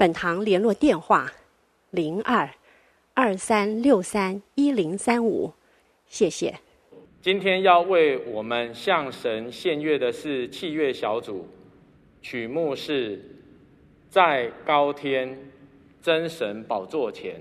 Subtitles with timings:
[0.00, 1.30] 本堂联络电话：
[1.90, 2.48] 零二
[3.12, 5.52] 二三六三一零三五，
[6.06, 6.58] 谢谢。
[7.20, 11.46] 今天要为我们向神献乐的是器乐小组，
[12.22, 13.22] 曲目是
[14.08, 15.38] 在高天
[16.00, 17.38] 真神宝座前。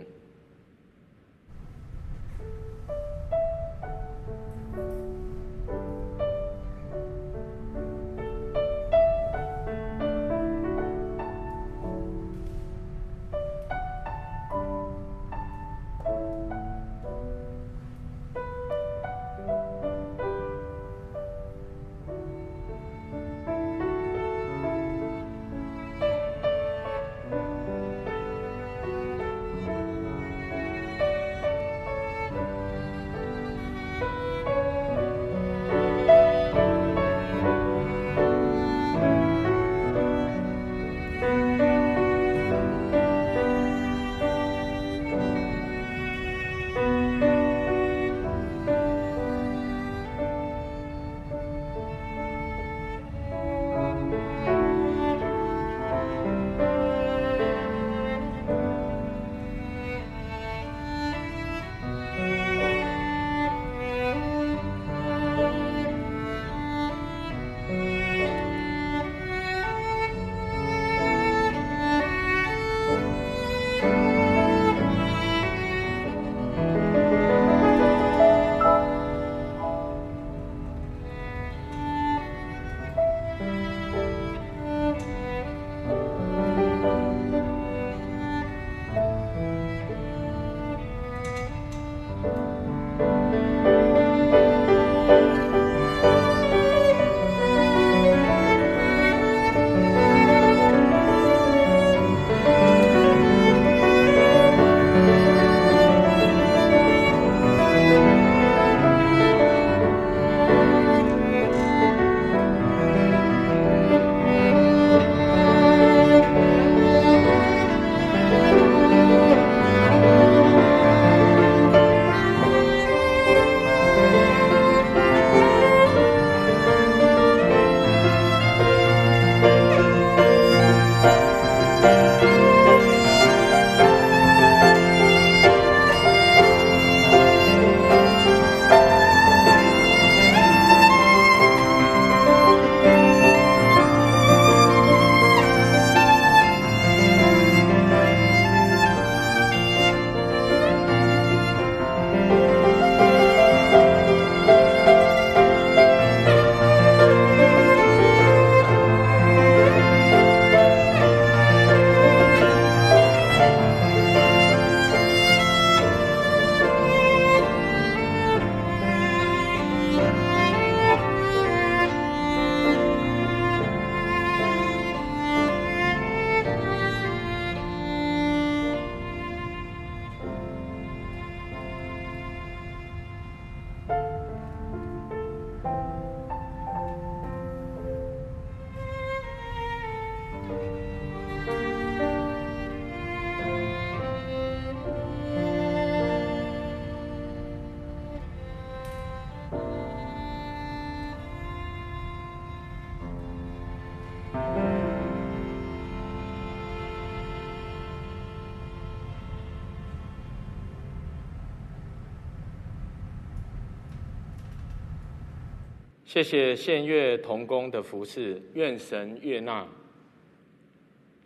[216.12, 219.64] 谢谢献乐童工的服侍，愿神悦纳。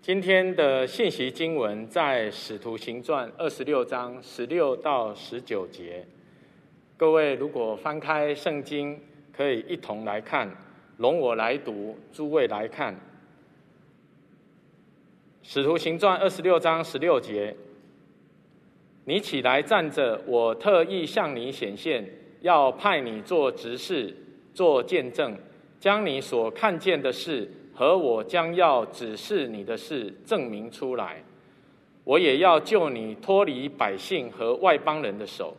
[0.01, 6.05] 今天的信息经文在《使徒行传》二十六章十六到十九节。
[6.97, 8.99] 各位如果翻开圣经，
[9.31, 10.53] 可以一同来看。
[10.97, 12.93] 容我来读，诸位来看。
[15.43, 17.55] 《使徒行传》二十六章十六节：
[19.05, 22.05] 你起来站着，我特意向你显现，
[22.41, 24.17] 要派你做执事。
[24.53, 25.35] 做见证，
[25.79, 31.23] 将你所看见的事和我将要指示你的事证明出来。
[32.03, 35.55] 我也要救你脱离百姓和外邦人的手。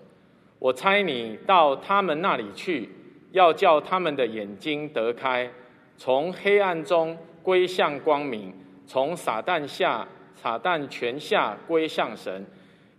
[0.59, 2.89] 我差你到他们那里去，
[3.33, 5.51] 要叫他们的眼睛得开，
[5.97, 8.53] 从黑暗中归向光明，
[8.87, 12.47] 从撒旦下、撒旦权下归向神。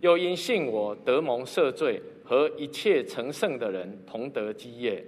[0.00, 5.04] 又因信我得蒙赦罪，和一切成圣的人同得基业。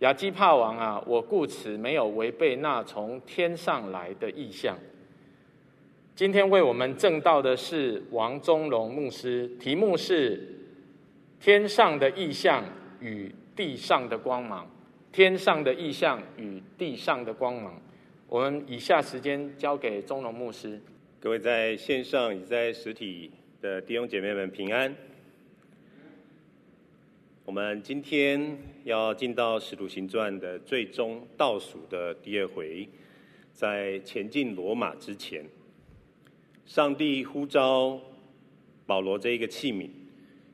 [0.00, 4.74] 亚基帕王啊，我故此没有违背那从天上来的意象。
[6.16, 10.42] 今天为我们证道的是王宗龙牧师，题目是
[11.38, 12.64] “天上的异象
[13.00, 14.66] 与地上的光芒”。
[15.12, 17.78] 天上的异象与地上的光芒。
[18.26, 20.80] 我们以下时间交给宗龙牧师。
[21.20, 23.30] 各位在线上以及在实体
[23.60, 24.94] 的弟兄姐妹们平安。
[27.46, 32.86] 我们今天要进到《使徒行传》的最终倒数的第二回，
[33.52, 35.44] 在前进罗马之前，
[36.66, 37.98] 上帝呼召
[38.86, 39.88] 保罗这一个器皿，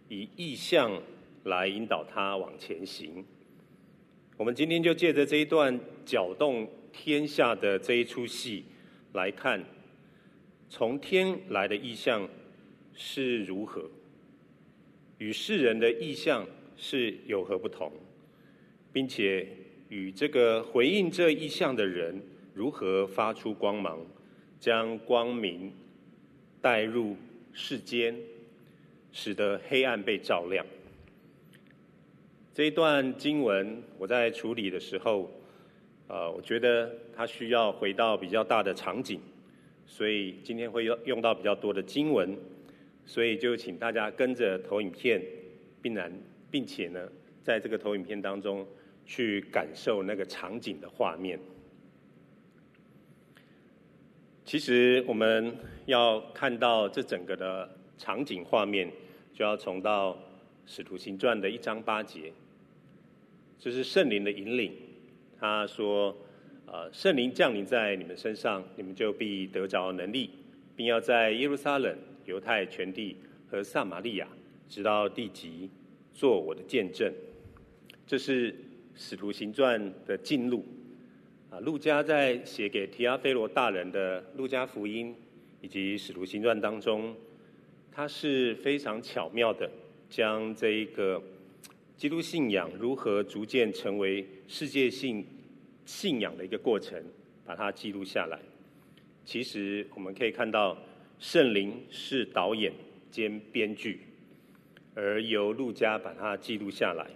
[0.09, 1.03] 以意象
[1.45, 3.23] 来引导他往前行。
[4.37, 8.65] 我们今天就借着这一段搅动天下的这一出戏
[9.13, 9.63] 来看，
[10.71, 12.27] 从天来的意象
[12.95, 13.91] 是如何，
[15.19, 16.47] 与世人的意象。
[16.77, 17.91] 是有何不同，
[18.93, 19.49] 并且
[19.89, 22.21] 与这个回应这意象的人
[22.55, 23.99] 如何发出光芒，
[24.61, 25.73] 将光明
[26.61, 27.17] 带入
[27.53, 28.15] 世间，
[29.13, 30.65] 使得黑暗被照亮。
[32.53, 35.31] 这一段经文我在处理的时候，
[36.09, 39.21] 呃，我觉得它需要回到比较大的场景，
[39.87, 42.37] 所以今天会用用到比较多的经文，
[43.05, 45.23] 所以就请大家跟着投影片，
[45.81, 46.13] 并然。
[46.51, 47.09] 并且呢，
[47.43, 48.67] 在这个投影片当中
[49.05, 51.39] 去感受那个场景的画面。
[54.45, 55.57] 其实我们
[55.87, 58.91] 要看到这整个的场景画面，
[59.35, 60.13] 就要从到
[60.67, 62.33] 《使徒行传》的一章八节，
[63.59, 64.73] 这是圣灵的引领。
[65.39, 66.17] 他说
[66.67, 70.31] ：“呃，圣灵降临在你们身上，你们就必得着能力，
[70.77, 73.17] 并要在耶路撒冷、犹太全地
[73.51, 74.29] 和撒玛利亚，
[74.69, 75.69] 直到地极。”
[76.17, 77.13] 做我的见证，
[78.07, 78.51] 这是
[78.95, 80.65] 《使徒行传》的进录
[81.51, 81.61] 啊。
[81.61, 85.15] 路加在写给提阿非罗大人的《路加福音》
[85.61, 87.15] 以及《使徒行传》当中，
[87.93, 89.71] 他是非常巧妙的
[90.09, 91.23] 将这一个
[91.99, 95.23] 基督信仰如何逐渐成为世界性
[95.85, 96.99] 信仰的一个过程，
[97.45, 98.39] 把它记录下来。
[99.27, 100.79] 其实我们可以看到，
[101.19, 102.73] 圣灵是导演
[103.11, 104.01] 兼编剧。
[104.97, 107.07] 而由路加把它记录下来，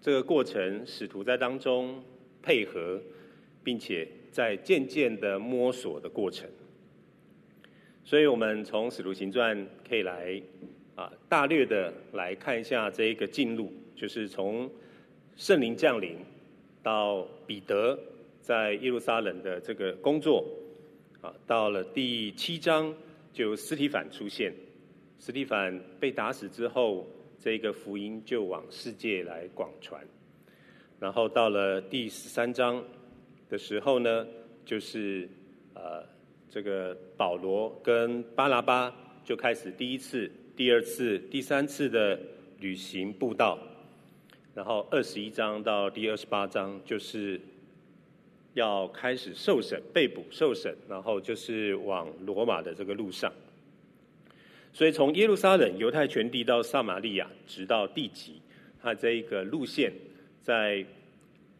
[0.00, 2.00] 这个过程使徒在当中
[2.40, 3.02] 配合，
[3.64, 6.48] 并且在渐渐的摸索的过程。
[8.04, 10.40] 所以我们从使徒行传可以来
[10.94, 14.70] 啊大略的来看一下这一个进路，就是从
[15.36, 16.16] 圣灵降临
[16.80, 17.98] 到彼得
[18.40, 20.46] 在耶路撒冷的这个工作，
[21.20, 22.94] 啊到了第七章
[23.32, 24.54] 就司提反出现。
[25.18, 27.06] 司提反被打死之后，
[27.38, 30.06] 这个福音就往世界来广传。
[31.00, 32.82] 然后到了第十三章
[33.48, 34.26] 的时候呢，
[34.64, 35.28] 就是
[35.74, 36.04] 呃，
[36.48, 38.94] 这个保罗跟巴拿巴
[39.24, 42.18] 就开始第一次、第二次、第三次的
[42.58, 43.58] 旅行布道。
[44.54, 47.40] 然后二十一章到第二十八章，就是
[48.54, 53.32] 要开始受审、被捕、受审，然后就是往罗马的这个路上。
[54.72, 58.40] 所以从耶路撒冷、犹太全地到撒玛利亚，直到地极，
[58.80, 59.92] 它这一个路线，
[60.40, 60.84] 在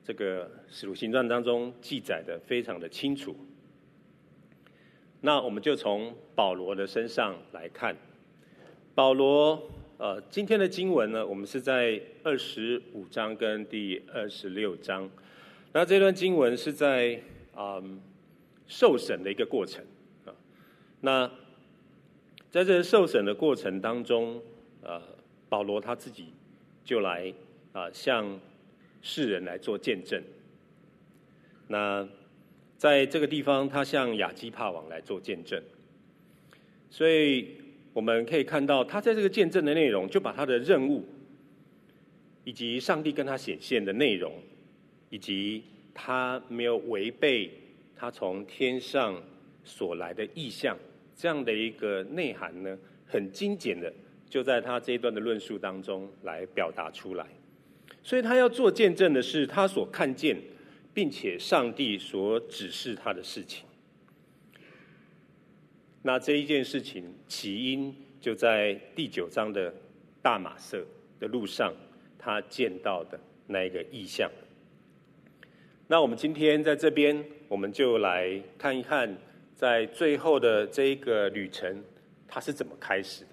[0.04, 3.34] 这个使徒行传当中记载的非常的清楚。
[5.20, 7.96] 那我们就从保罗的身上来看，
[8.94, 15.10] 保罗，呃，今天的经文呢，我们是在二十五章跟第二十六章。
[15.72, 17.20] 那这段经文是在、
[17.56, 18.00] 嗯、
[18.68, 19.84] 受审的一个过程
[20.24, 20.30] 啊，
[21.00, 21.28] 那。
[22.50, 24.40] 在这受审的过程当中，
[24.82, 25.00] 呃，
[25.48, 26.32] 保罗他自己
[26.84, 27.32] 就来
[27.72, 28.40] 啊、向
[29.02, 30.22] 世人来做见证。
[31.66, 32.08] 那
[32.78, 35.62] 在这个地方，他向亚基帕王来做见证。
[36.88, 37.56] 所以
[37.92, 41.04] 我们可以看到，他在这个见证的内容，就把他的任务，
[42.44, 44.32] 以及上帝跟他显现的内容，
[45.10, 47.50] 以及他没有违背
[47.94, 49.22] 他从天上
[49.64, 50.74] 所来的意象。
[51.18, 53.92] 这样的一个内涵呢，很精简的，
[54.30, 57.26] 就在他这一段的论述当中来表达出来。
[58.04, 60.40] 所以他要做见证的是他所看见，
[60.94, 63.66] 并且上帝所指示他的事情。
[66.02, 69.74] 那这一件事情起因就在第九章的
[70.22, 70.86] 大马色
[71.18, 71.74] 的路上，
[72.16, 74.30] 他见到的那一个异象。
[75.88, 79.18] 那我们今天在这边，我们就来看一看，
[79.58, 81.82] 在最后的这一个旅程，
[82.28, 83.30] 它是怎么开始的。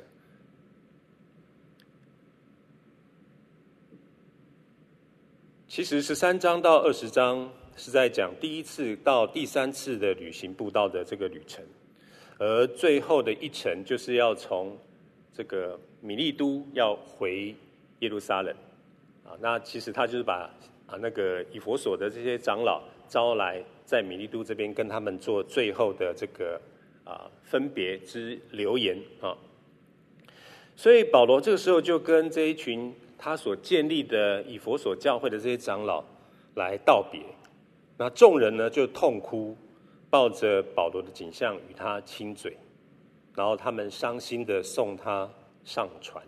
[5.67, 11.63] 其实十三章到二十章是在讲第一次到第三次的旅行步道的这个旅程，
[12.39, 14.75] 而最后的一程就是要从
[15.31, 17.55] 这个米利都要回
[17.99, 18.51] 耶路撒冷
[19.23, 19.37] 啊。
[19.39, 20.49] 那其实他就是把
[20.87, 26.59] 啊那个以弗所的这些长老招来，在米利都这边跟他们做最后的这个
[27.03, 29.37] 啊分别之留言啊。
[30.75, 32.93] 所以保罗这个时候就跟这一群。
[33.17, 36.03] 他所建立的以佛所教会的这些长老
[36.55, 37.21] 来道别，
[37.97, 39.55] 那众人呢就痛哭，
[40.09, 42.55] 抱着保罗的景象与他亲嘴，
[43.33, 45.27] 然后他们伤心的送他
[45.63, 46.21] 上船。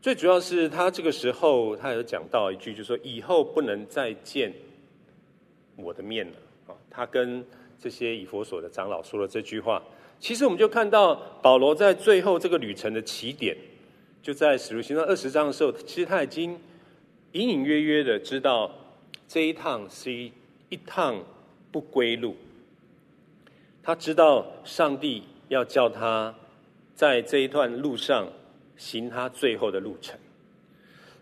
[0.00, 4.52] 最主要是他这个时候他有讲到一句，就是说以后不能再见
[5.76, 6.74] 我的面了啊。
[6.90, 7.44] 他跟
[7.78, 9.82] 这些以弗所的长老说了这句话。
[10.18, 13.56] 其实我们就看到保罗在最后这个旅程的起点。
[14.22, 16.58] 就在使徒行传二十章的时候，其实他已经
[17.32, 18.68] 隐隐约约的知道
[19.28, 20.32] 这一趟是一
[20.68, 21.22] 一趟
[21.70, 22.34] 不归路。
[23.84, 26.34] 他知道上帝要叫他
[26.94, 28.26] 在这一段路上
[28.76, 30.18] 行他最后的路程，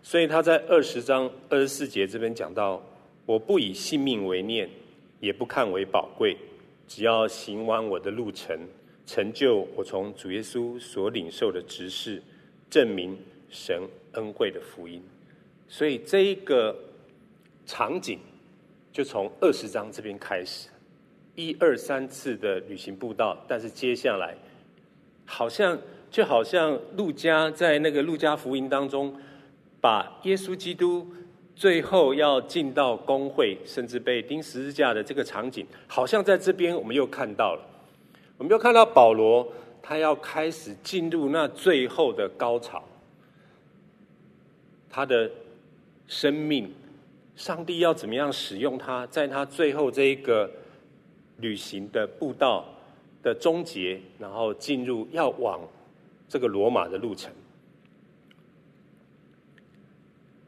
[0.01, 2.81] 所以他在二十章二十四节这边讲到
[3.25, 4.69] ：“我不以性命为念，
[5.19, 6.37] 也不看为宝贵，
[6.87, 8.57] 只要行完我的路程，
[9.05, 12.21] 成就我从主耶稣所领受的职事。”
[12.67, 13.17] 证明
[13.49, 15.01] 神恩惠的福音，
[15.67, 16.75] 所以这一个
[17.65, 18.19] 场景
[18.91, 20.67] 就从二十章这边开始，
[21.35, 24.35] 一二三次的旅行步道，但是接下来
[25.25, 25.79] 好像
[26.09, 29.15] 就好像路加在那个路加福音当中，
[29.79, 31.07] 把耶稣基督
[31.55, 37.61] 最后要进到工会，甚至被钉十字架的这个场景，好像在这边我们又看到了，
[38.37, 39.47] 我们又看到保罗。
[39.87, 42.83] 他要开始进入那最后的高潮，
[44.89, 45.29] 他的
[46.07, 46.73] 生命，
[47.35, 50.49] 上帝要怎么样使用他，在他最后这一个
[51.37, 52.65] 旅行的步道
[53.21, 55.61] 的终结，然后进入要往
[56.27, 57.31] 这个罗马的路程。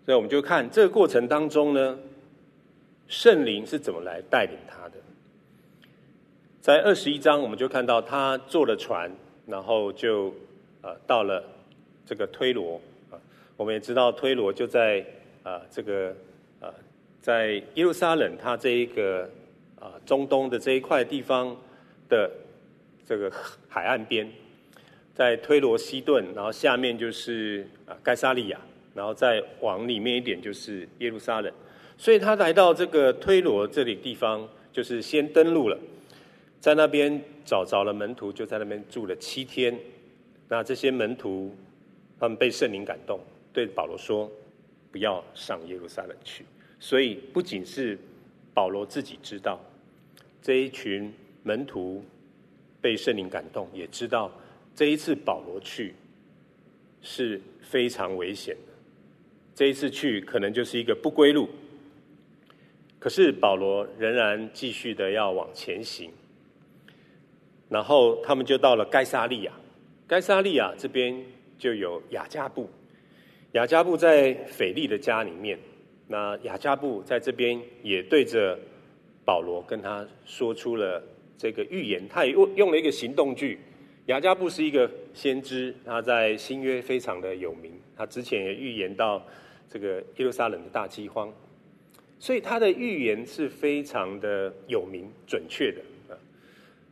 [0.07, 1.99] 所以我们就看这个过程当中呢，
[3.09, 4.93] 圣灵是怎么来带领他的。
[6.61, 9.11] 在二十一章，我们就看到他坐了船。
[9.45, 10.33] 然后就
[10.81, 11.41] 呃到了
[12.05, 13.15] 这个推罗啊，
[13.55, 15.05] 我们也知道推罗就在
[15.41, 16.13] 啊这个
[16.59, 16.73] 呃
[17.21, 19.29] 在耶路撒冷，它这一个
[19.79, 21.55] 啊中东的这一块地方
[22.09, 22.29] 的
[23.05, 23.31] 这个
[23.69, 24.29] 海岸边，
[25.15, 28.59] 在推罗西顿，然后下面就是啊盖撒利亚，
[28.97, 31.53] 然后再往里面一点就是耶路撒冷，
[31.99, 35.77] 所以他来到这个推罗这里地方，就是先登陆了。
[36.59, 39.77] 在那边找着了门徒，就在那边住了七天。
[40.49, 41.55] 那这些门徒，
[42.19, 43.19] 他们被圣灵感动，
[43.53, 44.27] 对保罗说
[44.91, 46.43] ：“不要上耶路撒冷去。”
[46.79, 47.99] 所以不仅是
[48.51, 49.63] 保罗自己知道，
[50.41, 51.13] 这一群
[51.43, 52.03] 门徒
[52.81, 54.31] 被圣灵感动，也知道
[54.75, 55.93] 这一次保罗去
[57.03, 58.57] 是非常危险。
[59.57, 61.49] 这一次去可能就是一个不归路。
[62.99, 66.11] 可是保罗仍然继续的要往前行。
[67.67, 69.51] 然后他们就到了该沙利亚，
[70.07, 71.25] 该沙利亚这边
[71.57, 72.69] 就有雅加布，
[73.53, 75.57] 雅加布在腓力的家里面，
[76.07, 78.59] 那雅加布在这边也对着
[79.25, 81.01] 保罗跟他说出了
[81.35, 83.57] 这个预言，他也用用了一个行动句。
[84.05, 89.25] 雅加布是一个先知，他在新约非常的有名，他之前也预言到
[89.69, 91.31] 这个耶路撒冷的大饥荒，
[92.19, 95.81] 所以他的预言是非常的有名、准确的
[96.13, 96.17] 啊。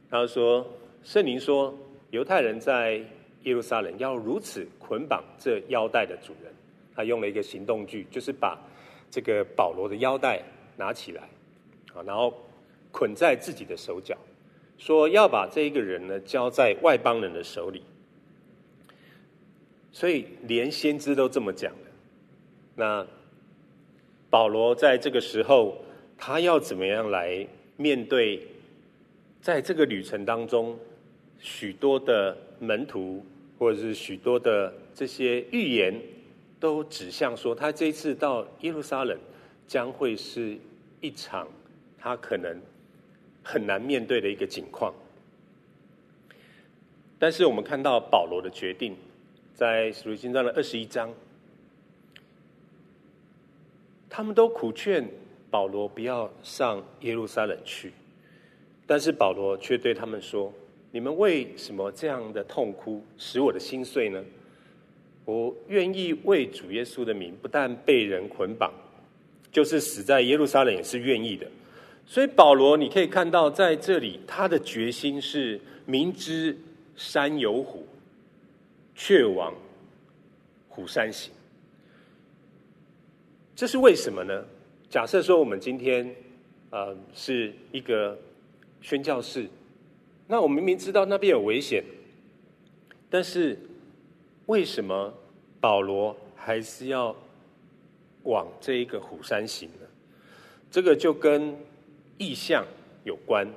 [0.09, 0.65] 他说
[1.03, 1.73] ：“圣灵说，
[2.11, 3.01] 犹太人在
[3.43, 6.53] 耶路撒冷要如此捆绑这腰带的主人。
[6.93, 8.57] 他用了一个行动句，就是把
[9.09, 10.41] 这个保罗的腰带
[10.77, 11.23] 拿起来，
[11.93, 12.33] 啊，然后
[12.91, 14.17] 捆在自己的手脚，
[14.77, 17.83] 说要把这一个人呢交在外邦人的手里。
[19.91, 21.73] 所以连先知都这么讲。
[22.75, 23.05] 那
[24.29, 25.77] 保罗在这个时候，
[26.17, 28.47] 他要怎么样来面对？”
[29.41, 30.75] 在这个旅程当中，
[31.39, 33.23] 许多的门徒
[33.59, 36.01] 或者是许多的这些预言，
[36.59, 39.15] 都指向说，他这一次到耶路撒冷
[39.67, 40.57] 将会是
[40.99, 41.47] 一场
[41.99, 42.59] 他可能
[43.43, 44.91] 很难面对的一个境况。
[47.19, 48.95] 但是我们看到保罗的决定，
[49.53, 51.13] 在使徒行传的二十一章，
[54.15, 55.05] 他们都苦劝
[55.51, 57.91] 保罗不要上耶路撒冷去，
[58.87, 60.53] 但是保罗却对他们说
[60.89, 64.23] ：“你们为什么这样的痛哭，使我的心碎呢？
[65.25, 68.73] 我愿意为主耶稣的名，不但被人捆绑，
[69.51, 71.45] 就是死在耶路撒冷也是愿意的。”
[72.07, 76.57] 所以保罗，你可以看到在这里，他的决心是明知
[76.95, 77.85] 山有虎，
[78.95, 79.53] 却往
[80.69, 81.33] 虎山行。
[83.55, 84.45] 这是为什么呢？
[84.89, 86.13] 假设说我们今天
[86.71, 88.17] 呃是一个
[88.81, 89.47] 宣教士，
[90.27, 91.81] 那我明明知道那边有危险，
[93.09, 93.57] 但是
[94.47, 95.13] 为什么
[95.61, 97.15] 保罗还是要
[98.23, 99.87] 往这一个虎山行呢？
[100.69, 101.55] 这个就跟
[102.17, 102.65] 意象
[103.05, 103.47] 有关，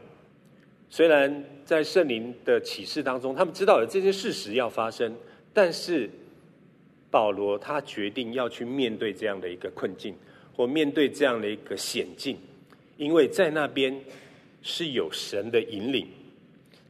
[0.88, 5.12] 虽然在圣灵的启示当中，他们知道了这件事实要发生，
[5.52, 6.08] 但是
[7.10, 10.14] 保罗他决定要去面对这样的一个困境，
[10.54, 12.36] 或面对这样的一个险境，
[12.96, 13.98] 因为在那边
[14.62, 16.06] 是有神的引领。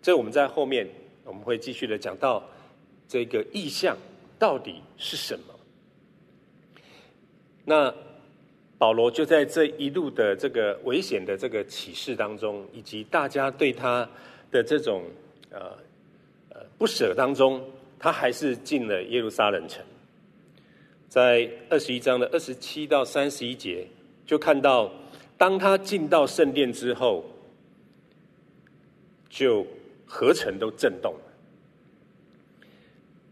[0.02, 0.88] 这我们在后面
[1.25, 2.42] 我们会继续的讲到
[3.08, 3.96] 这个意象
[4.38, 5.54] 到底是什么。
[7.64, 7.94] 那。
[8.80, 14.08] 保罗就在这一路的这个危险的这个启示当中，以及大家对他
[14.52, 15.02] 的这种
[15.50, 15.76] 呃
[16.50, 17.60] 呃不舍当中，
[17.98, 19.84] 他还是进了耶路撒冷城。
[21.08, 23.86] 在二十一章的二十七到三十一节，
[24.26, 24.92] 就看到
[25.36, 27.24] 当他进到圣殿之后，
[29.28, 29.66] 就
[30.06, 31.14] 合城都震动。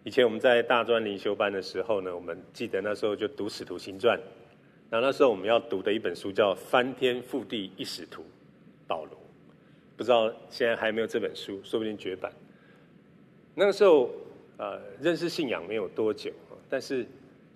[0.05, 4.17] 以前我们在大专灵修班的时候呢，我们记得那时候就读《使徒行传》。
[4.89, 8.23] 然后那时候我们要读的一本书叫《翻天覆地一使徒》，
[8.87, 9.19] 保罗，
[9.97, 12.33] 不知道现在还有没有这本书，说不定绝版。
[13.53, 14.09] 那个时候，
[14.59, 16.31] 呃，认识信仰没有多久，
[16.71, 17.05] 但是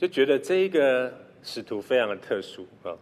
[0.01, 2.97] 就觉得这一个使徒非常的特殊啊。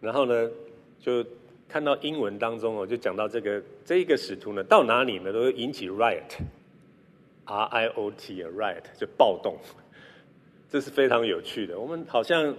[0.00, 0.50] 然后呢，
[0.98, 1.24] 就
[1.68, 9.56] 看到英文当中哦，就讲到这个这一个使徒呢，到哪里呢都会引起 riot，R I O T 啊 riot 就暴动，
[10.68, 11.78] 这是非常有趣的。
[11.78, 12.56] 我们好像。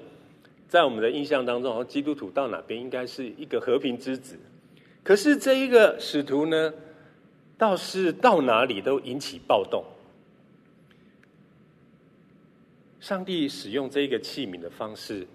[0.69, 4.37] 在我们的印象当中，好像基督徒到哪边应该是一个和平之子。
[5.01, 6.73] 可是这一个使徒呢，
[7.57, 9.81] 倒是到哪里都引起暴动。
[13.07, 15.25] 上帝使用这个器皿的方式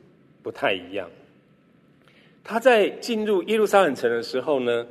[0.43, 1.09] 不太一样。
[2.45, 4.87] 他在进入耶路撒冷城的时候呢，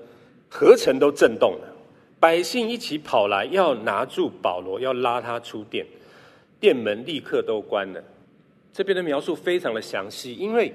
[0.49, 1.75] 合城都震动了，
[2.19, 5.85] 百姓一起跑来要拿住保罗，要拉他出殿，
[6.59, 8.03] 殿门立刻都关了。
[8.73, 10.73] 这边的描述非常的详细，因为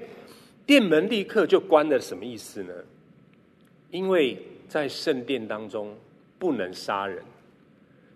[0.65, 2.73] 殿门立刻就关了，什么意思呢？
[3.91, 5.93] 因为在圣殿当中
[6.39, 7.21] 不能杀人，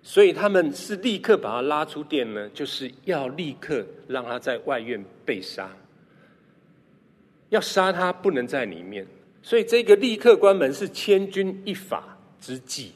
[0.04, 5.72] 所以他们是立刻把他拉出殿呢，就是要立刻让他在外院被杀，
[7.50, 9.06] 要杀他不能在里面，
[9.42, 12.94] 所以这个立刻关门是千钧一发之计。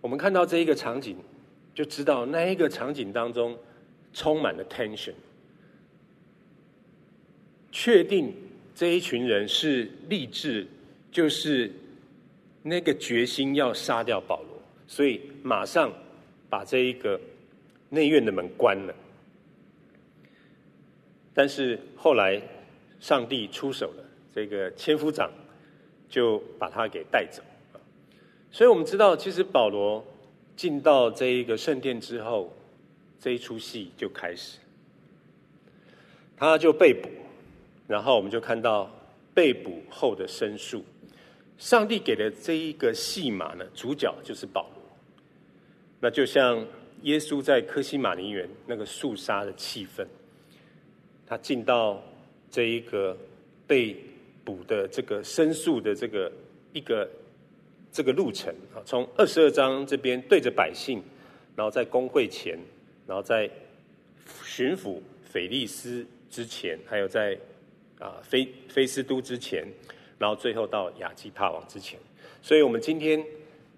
[0.00, 1.16] 我们看到这一个场景，
[1.74, 3.58] 就知道那一个场景当中。
[4.16, 5.12] 充满了 tension，
[7.72, 8.32] 确定
[8.72, 10.64] 这一群人是立志，
[11.10, 11.72] 就是
[12.62, 14.53] 那个决心要杀掉保罗，
[14.86, 15.92] 所以马上
[16.48, 17.20] 把这一个
[17.88, 18.94] 内院的门关了。
[21.32, 22.40] 但是后来
[23.00, 25.30] 上帝出手了，这个千夫长
[26.08, 27.42] 就把他给带走。
[28.50, 30.04] 所以我们知道，其实保罗
[30.56, 32.52] 进到这一个圣殿之后。
[33.20, 34.58] 这一出戏就开始，
[36.36, 37.08] 他就被捕，
[37.88, 38.90] 然后我们就看到
[39.32, 40.84] 被捕后的申诉。
[41.56, 44.73] 上帝给的这一个戏码呢，主角就是保罗。
[46.04, 46.62] 那就像
[47.04, 50.06] 耶稣在科西马尼园那个肃杀的气氛，
[51.26, 52.02] 他进到
[52.50, 53.16] 这一个
[53.66, 53.96] 被
[54.44, 56.30] 捕的这个申诉的这个
[56.74, 57.08] 一个
[57.90, 61.02] 这个路程啊，从二十二章这边对着百姓，
[61.56, 62.58] 然后在公会前。
[63.06, 63.48] 然后在
[64.44, 67.34] 巡抚腓利斯之前，还有在
[67.98, 69.66] 啊菲菲斯都之前，
[70.18, 71.98] 然后最后到亚基帕王之前，
[72.42, 73.24] 所以我们今天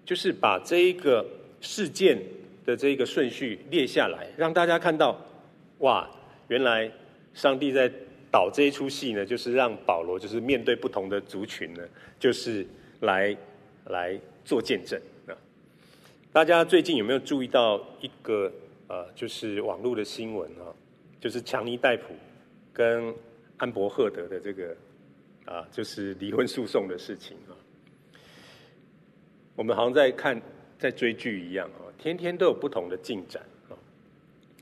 [0.05, 1.25] 就是把这一个
[1.61, 2.17] 事件
[2.65, 5.19] 的这个顺序列下来，让大家看到，
[5.79, 6.09] 哇，
[6.47, 6.91] 原来
[7.33, 7.91] 上帝在
[8.31, 11.83] 导这一出戏呢，就是让保罗就是面对不同的族群呢，
[12.19, 12.65] 就是
[13.01, 13.35] 来
[13.85, 15.35] 来做见证啊。
[16.31, 18.51] 大家最近有没有注意到一个？
[18.89, 20.71] 呃，就是网络的新闻啊，
[21.19, 22.13] 就是强尼戴普
[22.71, 23.13] 跟
[23.57, 24.73] 安伯赫德的这个
[25.43, 27.51] 啊，就是离婚诉讼的事情啊。
[29.57, 30.41] 我们好像在看
[30.77, 33.73] 在追剧一样啊，天天都有不同的进展啊。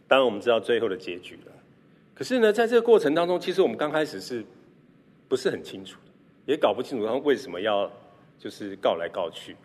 [0.07, 1.51] 当然，我们知道最后的结局了。
[2.13, 4.43] 可是呢，在这个过程当中，其实我们刚开始是
[5.27, 5.99] 不是很清楚，
[6.45, 7.91] 也搞不清楚他们为什么要
[8.39, 9.55] 就是告来告去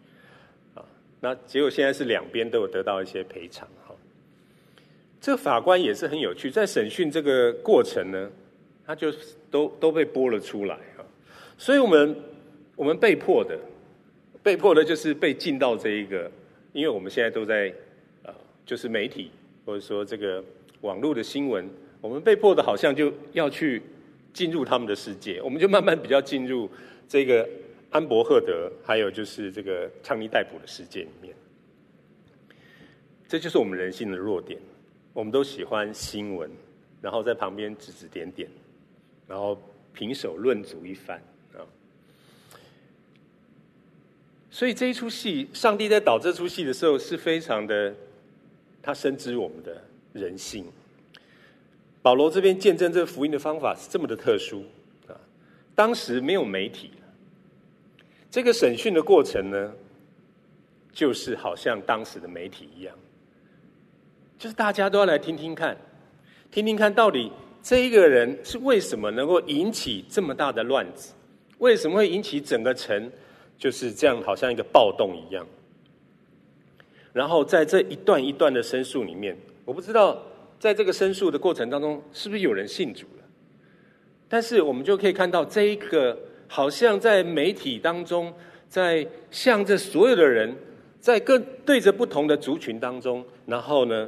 [0.75, 0.83] 啊。
[1.21, 3.95] 那结果现在是两边都有得到一些赔偿哈。
[5.21, 8.31] 这个法官也是很有趣，在审讯这个过程呢，
[8.85, 9.13] 他就
[9.51, 11.05] 都都被播了出来啊。
[11.59, 12.17] 所以我们
[12.75, 13.57] 我们被迫的，
[14.43, 16.31] 被迫的就是被进到这一个，
[16.73, 17.73] 因为我们现在都在
[18.25, 19.31] 啊，就是媒体
[19.65, 20.45] 或者说这个
[20.81, 21.69] 网络的新闻。
[22.01, 23.83] 我们被迫的，好像就要去
[24.33, 26.71] 进入他们的世界，我们就慢慢比较进入
[27.07, 27.47] 这个
[27.91, 31.35] 安伯赫德，还有就是这个昌尼戴普的世界里面。
[33.29, 34.59] 这就是我们人性的弱点，
[35.13, 36.51] 我们都喜欢新闻，
[37.03, 38.49] 然后在旁边指指点点，
[39.29, 39.61] 然后
[39.93, 41.61] 评手论足一番啊。
[44.51, 47.95] 所以这一出戏，上帝在导这出戏的时候，是非常的，
[48.83, 49.83] 他深知我们的
[50.13, 50.65] 人性。
[52.03, 54.65] 保罗这边见证这个福音的方法是这么的特殊
[55.07, 55.15] 啊！
[55.75, 56.91] 当时没有媒体，
[58.31, 59.73] 这个审讯的过程呢，
[60.93, 62.95] 就是好像当时的媒体一样，
[64.39, 65.77] 就是大家都要来听听看，
[66.51, 67.31] 听听看到底
[67.63, 71.13] 这一个人是为什么能够引起这么大的乱子，
[71.59, 73.13] 为什么会引起整个城
[73.61, 75.47] 就是这样，好像一个暴动一样。
[77.13, 80.21] 然后在这一段一段的申诉里面，我不知道。
[80.59, 83.25] 在这个申诉的过程当中，是不是有人信主了？
[84.29, 86.15] 但是我们就可以看到，这一个
[86.47, 88.31] 好像在媒体当中，
[88.69, 90.55] 在向着所有的人，
[91.01, 94.07] 在各对着不同的族群当中，然后呢，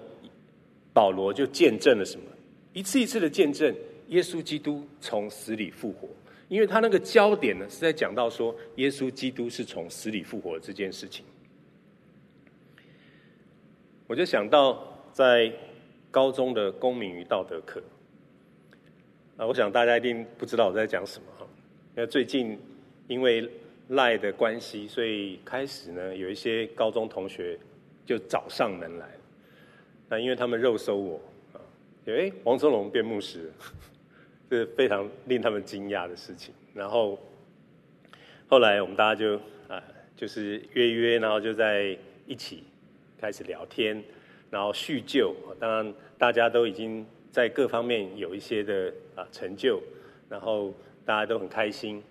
[0.92, 2.26] 保罗就见证了什么？
[2.74, 3.74] 一次一次的见证
[4.08, 6.06] 耶稣基督从死里复活，
[6.52, 11.24] 因为他那个焦点呢是在讲到说，耶稣基督是从死里复活这件事情。
[14.06, 15.52] 我就想到在。
[16.12, 17.82] 高中的公民与道德课，
[19.38, 21.46] 啊，我想大家一定不知道我在讲什么哈。
[21.94, 22.58] 那最近
[23.08, 23.48] 因为
[23.88, 27.58] 赖的关系，所以开始呢有一些高中同学
[28.04, 29.08] 就找上门来。
[30.10, 31.18] 那因为他们肉搜我
[31.54, 31.56] 啊，
[32.04, 33.50] 因为王松龙变牧师，
[34.56, 36.54] 是非常令他们惊讶的事情。
[36.74, 37.18] 然后
[38.46, 39.36] 后来我们大家就
[39.68, 39.82] 啊，
[40.16, 42.64] 就是约约，然后就在一起
[43.20, 44.02] 开始聊天。
[44.50, 49.82] 然后叙旧，当然大家都已经在各方面有一些的啊成就，
[50.28, 50.74] 然后
[51.06, 52.02] 大家都很开心。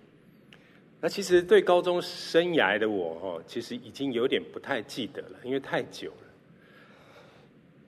[1.00, 6.16] 那其实对高中生涯的我哦，其实已经有点不太记得了，因为太久了。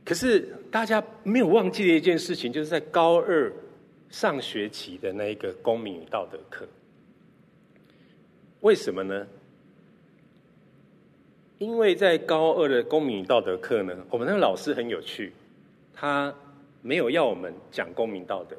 [0.04, 3.52] 可是大家没有忘记的一件事情，就是在高二
[4.14, 6.64] 上学期的那一个公民与道德课。
[8.60, 9.26] 为什么呢？
[11.58, 15.32] 因为在高二的公民与道德课呢，我们那个老师很有趣，
[15.92, 16.32] 他
[16.80, 18.56] 没有要我们讲公民道德，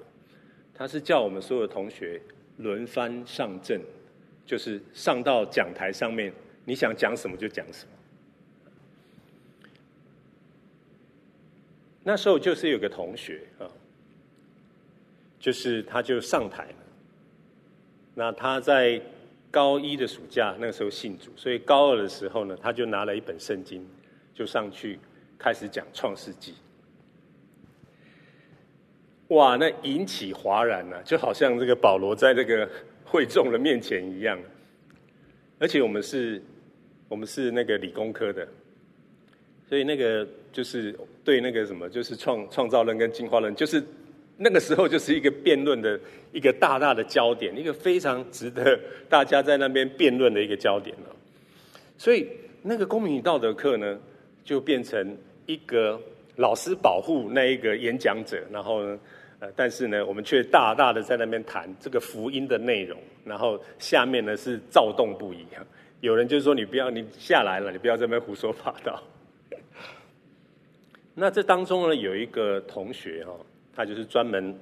[0.74, 2.22] 他是叫我们所有同学
[2.58, 3.80] 轮番上阵，
[4.46, 6.34] 就是上到讲台上面，
[6.65, 7.91] 你想讲什么就讲什么。
[12.04, 13.72] 那时候就是有个同学啊，
[15.45, 16.75] 就是他就上台了，
[18.15, 18.99] 那他在。
[19.51, 23.88] 高一的暑假，那个时候信主，所以高二的时候呢，他就拿了一本圣经，
[24.34, 24.99] 就上去
[25.38, 26.55] 开始讲创世纪。
[29.29, 32.69] 哇，那引起哗然啊，就好像这个保罗在这个
[33.05, 34.38] 会众的面前一样。
[35.58, 36.43] 而且我们是，
[37.08, 38.45] 我们是那个理工科的，
[39.69, 43.81] 所以那个就是对那个什么，就是创创造论跟进化论，就是。
[44.38, 46.00] 那个时候就是一个辩论的
[46.34, 48.78] 一个大大的焦点，一个非常值得
[49.10, 51.15] 大家在那边辩论的一个焦点了。
[51.98, 52.28] 所以
[52.62, 53.98] 那个公民与道德课呢，
[54.43, 55.98] 就变成一个
[56.36, 59.00] 老师保护那一个演讲者，然后呢，
[59.39, 65.45] 呃，但是呢，我们却大大的在那边谈这个福音的内容，然后下面呢是躁动不已。
[66.02, 69.02] 有人就说：“你不要，你下来了，你不要在那边胡说八道。”
[71.15, 73.34] 那这当中呢，有一个同学哈。
[73.75, 74.57] 他就是专门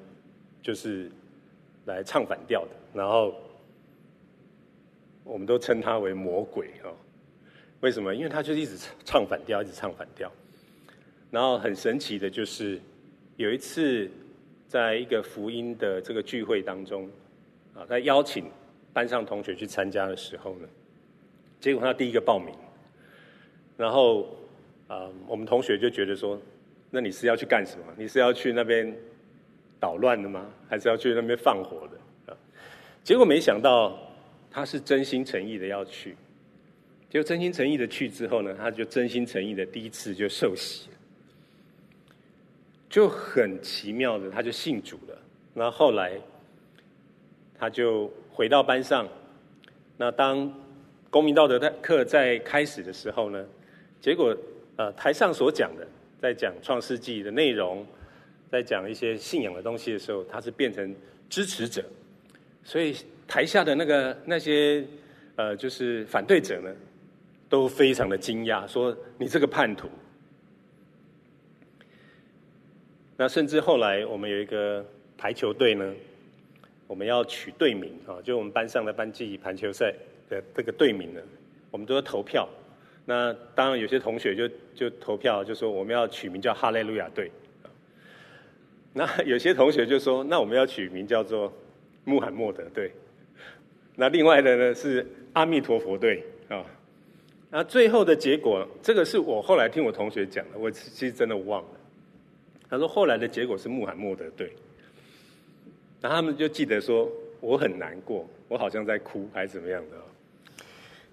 [0.62, 1.12] 就是
[1.86, 3.36] 来唱反调的，然后
[5.24, 6.92] 我们都称他为魔鬼哦。
[7.82, 8.16] 为什么？
[8.16, 10.32] 因为他就是一直唱反调，一直唱反调。
[11.30, 12.82] 然后很神奇的就是
[13.38, 14.10] 有一次
[14.68, 17.08] 在一个福音的这个聚会当中
[17.76, 18.46] 啊，他邀请
[18.94, 20.68] 班上同学去参加的时候呢，
[21.60, 22.56] 结果他第一个报名，
[23.78, 24.28] 然后
[24.88, 26.42] 啊，我们同学就觉得说。
[26.96, 27.86] 那你是要去干什么？
[27.98, 28.96] 你是要去那边
[29.80, 30.48] 捣乱的吗？
[30.70, 32.32] 还是要去那边放火的？
[32.32, 32.38] 啊，
[33.04, 33.98] 结果没想到
[34.52, 36.16] 他是真心诚意的要去，
[37.10, 40.88] 就真心诚意的去之后呢，他就真心诚意的第一次就受洗，
[42.88, 45.18] 就很奇妙的他就信主了。
[45.56, 46.14] 那后来
[47.58, 49.10] 他就回到班上，
[49.98, 50.54] 那当
[51.10, 53.44] 公民道德的课在开始的时候呢，
[54.00, 54.38] 结果
[54.76, 55.88] 呃台上所讲的，
[56.24, 57.86] 在讲创世纪的内容，
[58.50, 60.96] 在讲一些信仰的东西的时候，他是变成
[61.30, 61.84] 支持者，
[62.64, 62.96] 所以
[63.28, 64.86] 台下的那个那些
[65.36, 66.74] 呃就是反对者呢。
[67.50, 69.88] 都非常的惊讶，说你这个叛徒。
[73.16, 74.84] 那甚至后来我们有一个
[75.16, 75.94] 排球队呢，
[76.88, 79.94] 我们要取队名啊，就我们班上的班级排球赛
[80.28, 81.22] 的这个队名呢，
[81.70, 82.50] 我们都要投票。
[83.06, 87.30] 那当然有些同学就就投票，就说我们要取名叫哈利路亚队。
[88.94, 91.52] 那有些同学就说，那我们要取名叫做
[92.06, 92.92] 穆罕默德队。
[93.96, 96.66] 那另外的呢是阿弥陀佛队啊。
[97.50, 101.70] 那最后的结果，这个是我后来听我同学讲的，我其实真的忘了。
[102.70, 104.52] 他说后来的结果是穆罕默德队，
[106.02, 109.98] 那他们就记得说我很难过，我好像在哭还是怎么样的。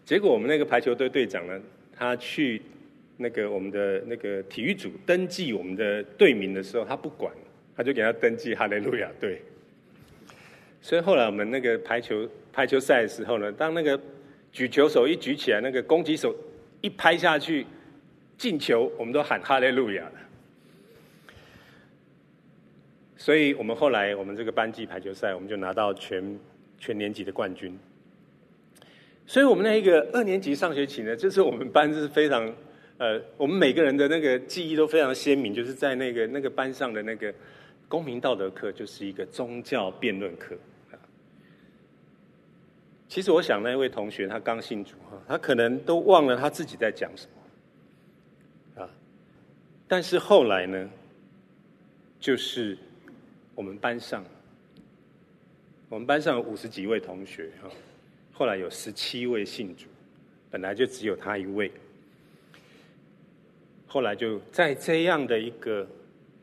[0.06, 1.60] 结果我们那个排球队队长呢，
[2.00, 2.60] 他去
[3.18, 7.32] 那个我们的那个体育组登记我们的队名的时候，他不管，
[7.76, 9.40] 他就给他登记哈利路亚队。
[10.80, 14.00] 所以后来我们那个排球排球赛的时候呢，当那个。
[14.52, 16.34] 举球手一举起来，那个攻击手
[16.80, 17.64] 一拍下去
[18.36, 20.12] 进球，我们都喊哈利路亚了。
[23.16, 26.36] 所以我们后来我们这个班级排球赛，我们就拿到全
[26.80, 27.78] 全年级的冠军。
[29.30, 32.52] 所以我们那一个二年级上学期呢，就是我们班是非常
[32.98, 37.32] 呃，我们每个人的那个记忆都非常鲜明，就是在那个那个班上的那个
[37.86, 40.56] 公民道德课，就是一个宗教辩论课。
[43.06, 47.28] 其实我想那位同学他刚信主哈，他可能都忘了他自己在讲什
[48.74, 48.90] 么啊。
[49.86, 50.90] 但是后来呢，
[52.18, 52.76] 就是
[53.54, 54.24] 我们班上，
[55.88, 57.70] 我们班上有五十几位同学哈，
[58.40, 59.84] 后来有十七位信主，
[60.50, 61.70] 本来就只有他一位。
[63.86, 65.86] 后来就在这样的一个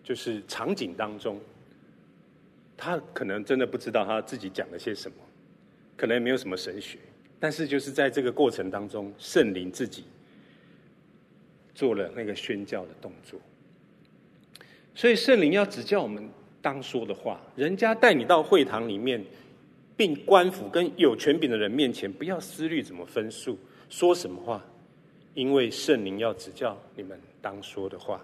[0.04, 1.42] 就是场景当中，
[2.78, 5.18] 他可能真的不知道他自己讲了些什么。
[5.96, 7.00] 可能也没有什么神学，
[7.40, 10.04] 但是就是在这个过程当中，圣灵自己
[11.74, 13.42] 做了那个宣教的动作。
[14.94, 16.30] 所以圣灵要指教我们
[16.62, 19.26] 当说的话，人家带你到会堂里面，
[19.98, 23.58] 并官府跟有权柄的人面前，不要思虑怎么分数，
[23.90, 24.64] 说什么话，
[25.34, 28.24] 因为圣灵要指教你们当说的话。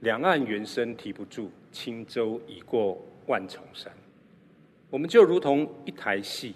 [0.00, 3.92] 两岸猿声啼不住，轻舟已过万重山。
[4.88, 6.54] 我们就如同一台戏，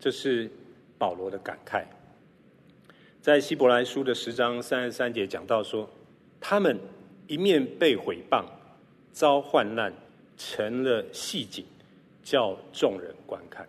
[0.00, 0.50] 这是
[0.98, 1.84] 保罗的感慨。
[3.22, 5.88] 在希伯来书的十章三十三节讲到说，
[6.40, 6.76] 他们
[7.28, 8.44] 一面被毁谤，
[9.12, 9.92] 遭患难，
[10.36, 11.64] 成了戏景，
[12.22, 13.66] 叫众人观看。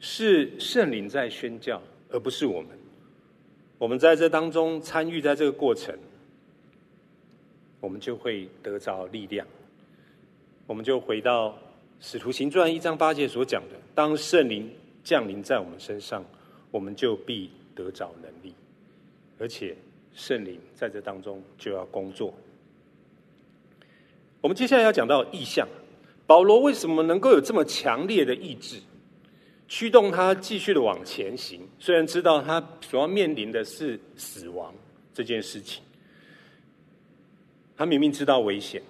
[0.00, 2.70] 是圣灵在宣教，而不是我们。
[3.78, 5.96] 我们在这当中参与，在这个过程，
[7.80, 9.46] 我们就会得着力量。
[10.66, 11.50] 我们就回到
[12.00, 14.70] 《使徒行传》一章八节所讲的：当圣灵
[15.02, 16.24] 降临在我们身上，
[16.70, 18.54] 我们就必得着能力，
[19.38, 19.76] 而且
[20.14, 22.32] 圣灵在这当中就要工作。
[24.40, 25.66] 我们接下来要讲到意象，
[26.32, 28.80] 保罗为什么能够有这么强烈的意志，
[29.68, 31.60] 驱动他继续的往前行？
[31.78, 34.74] 虽然知道他所要面临的是死亡
[35.12, 35.82] 这件事情，
[37.76, 38.80] 他明明知道危险。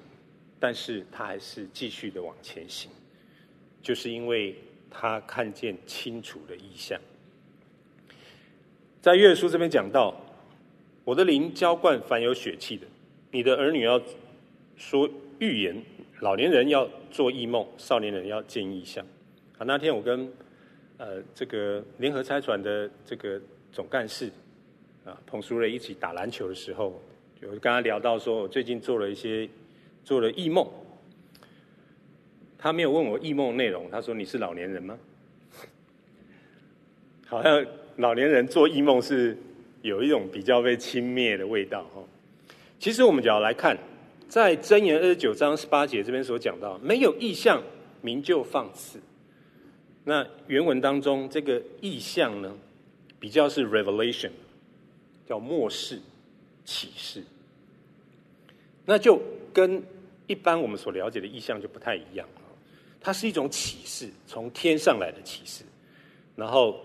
[0.61, 2.88] 但是他还是继续的往前行，
[3.83, 4.55] 就是因为
[4.88, 6.96] 他看见清楚的意象。
[9.00, 10.14] 在约书这边讲到，
[11.02, 12.87] 我的灵浇灌凡有血气的，
[13.33, 14.00] 你的儿女要
[14.76, 15.83] 说预言，
[16.22, 19.04] 老年人要做异梦，少年人要见异象。
[19.58, 20.32] 啊，那天我跟
[20.96, 23.40] 呃这个联合拆船的这个
[23.72, 24.30] 总干事
[25.04, 27.02] 啊彭淑瑞一起打篮球的时候，
[27.40, 29.46] 就跟他聊到说，我最近做了一些。
[30.04, 30.68] 做了异梦，
[32.58, 33.88] 他没有问我异梦内容。
[33.88, 34.98] 他说：“你是老年人吗？”
[37.24, 37.64] 好像
[37.98, 39.38] 老年人做异梦是
[39.82, 42.02] 有一种比较被轻蔑的味道哈。
[42.80, 43.78] 其实我们只要来看，
[44.33, 47.62] 在箴言二十九章十八节这边所讲到，没有异象，
[48.01, 48.99] 民就放肆。
[50.05, 52.57] 那原文当中这个异象呢，
[53.21, 54.31] 比较是 revelation，
[55.29, 56.01] 叫默示
[56.64, 57.23] 启示，
[58.87, 59.21] 那就。
[59.53, 59.83] 跟
[60.27, 62.27] 一般我们所了解的异象就不太一样，
[63.03, 65.62] 它是一种启示，从天上来的启示，
[66.35, 66.81] 然后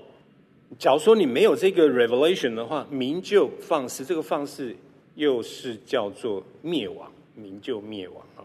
[0.78, 4.76] 假如说你没有这个 revelation 的话，民就放肆，这个放肆
[5.16, 8.44] 又是叫做灭亡，民就灭亡啊。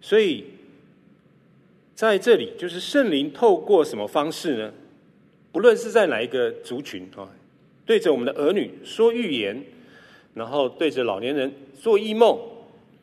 [0.00, 0.44] 所以
[1.94, 4.72] 在这里，就是圣灵透过什么方式呢？
[5.52, 7.28] 不论是在哪一个族群啊，
[7.84, 9.62] 对着我们的儿女说预言，
[10.34, 12.38] 然后对着老年人做异梦，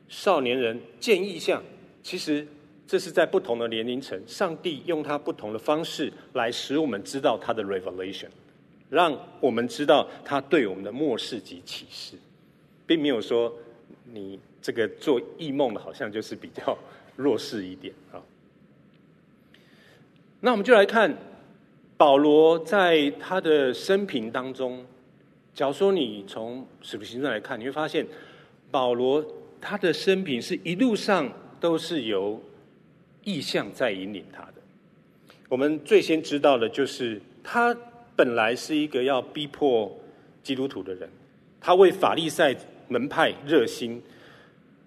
[0.10, 1.64] 少年人见异象，
[2.02, 2.46] 其实。
[2.86, 8.28] 这是在不同的年龄层，上帝用他不同的方式来使我们知道他的 revelation，
[8.90, 12.18] 让我们知道他对我们的默示及启示，
[12.86, 13.52] 并没有说
[14.12, 16.76] 你这个做异梦的，好像就是比较
[17.18, 18.18] 弱势一点啊。
[20.40, 21.16] 那我们就来看
[21.98, 24.86] 保罗在他的生平当中，
[25.54, 28.08] 假如说你从使徒行传来看，你会发现
[28.72, 29.24] 保罗
[29.60, 32.42] 他的生平是一路上都是由
[33.24, 34.54] 意象在引领他的。
[35.50, 37.76] 我们最先知道的就是，他
[38.16, 39.94] 本来是一个要逼迫
[40.42, 41.10] 基督徒的人，
[41.60, 42.56] 他为法利赛
[42.88, 44.02] 门派热心，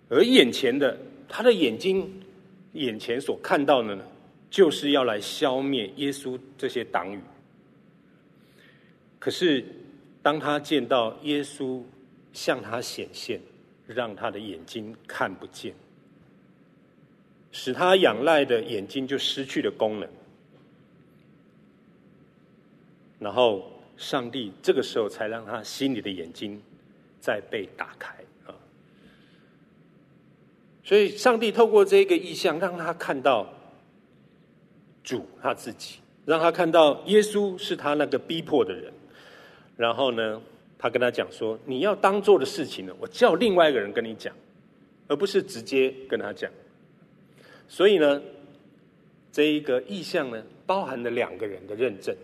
[0.08, 0.96] 而眼前的
[1.28, 2.08] 他的眼睛
[2.72, 4.04] 眼前所看到的呢，
[4.50, 7.20] 就是要来消灭耶稣这些党羽。
[9.18, 9.64] 可是，
[10.22, 11.82] 当他见到耶稣
[12.32, 13.40] 向他显现，
[13.86, 15.74] 让他的眼睛看不见。
[17.50, 20.08] 使他仰赖的眼睛就失去了功能，
[23.18, 26.60] 然后上帝这个时候才让他心里的眼睛
[27.18, 28.14] 再被打开！
[30.86, 33.44] 所以，上帝透过这个意象，让他看到
[35.02, 38.92] 主他自己，让他看到耶稣是他那个逼迫的人。
[39.76, 40.40] 然后呢，
[40.78, 44.32] 他跟他讲说：“你要当做的事情呢，我叫另外一个人跟你讲，
[45.08, 46.48] 而不是直接跟他讲。”
[47.66, 48.22] 所以呢，
[49.32, 52.14] 这一个意象呢，包含了两个人的认证，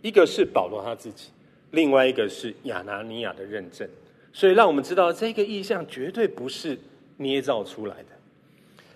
[0.00, 1.28] 一个是保罗他自己，
[1.72, 3.86] 另外一个是亚拿尼亚的认证。
[4.32, 6.78] 所以让我们知道，这个意象绝对不是
[7.18, 8.06] 捏造出来的。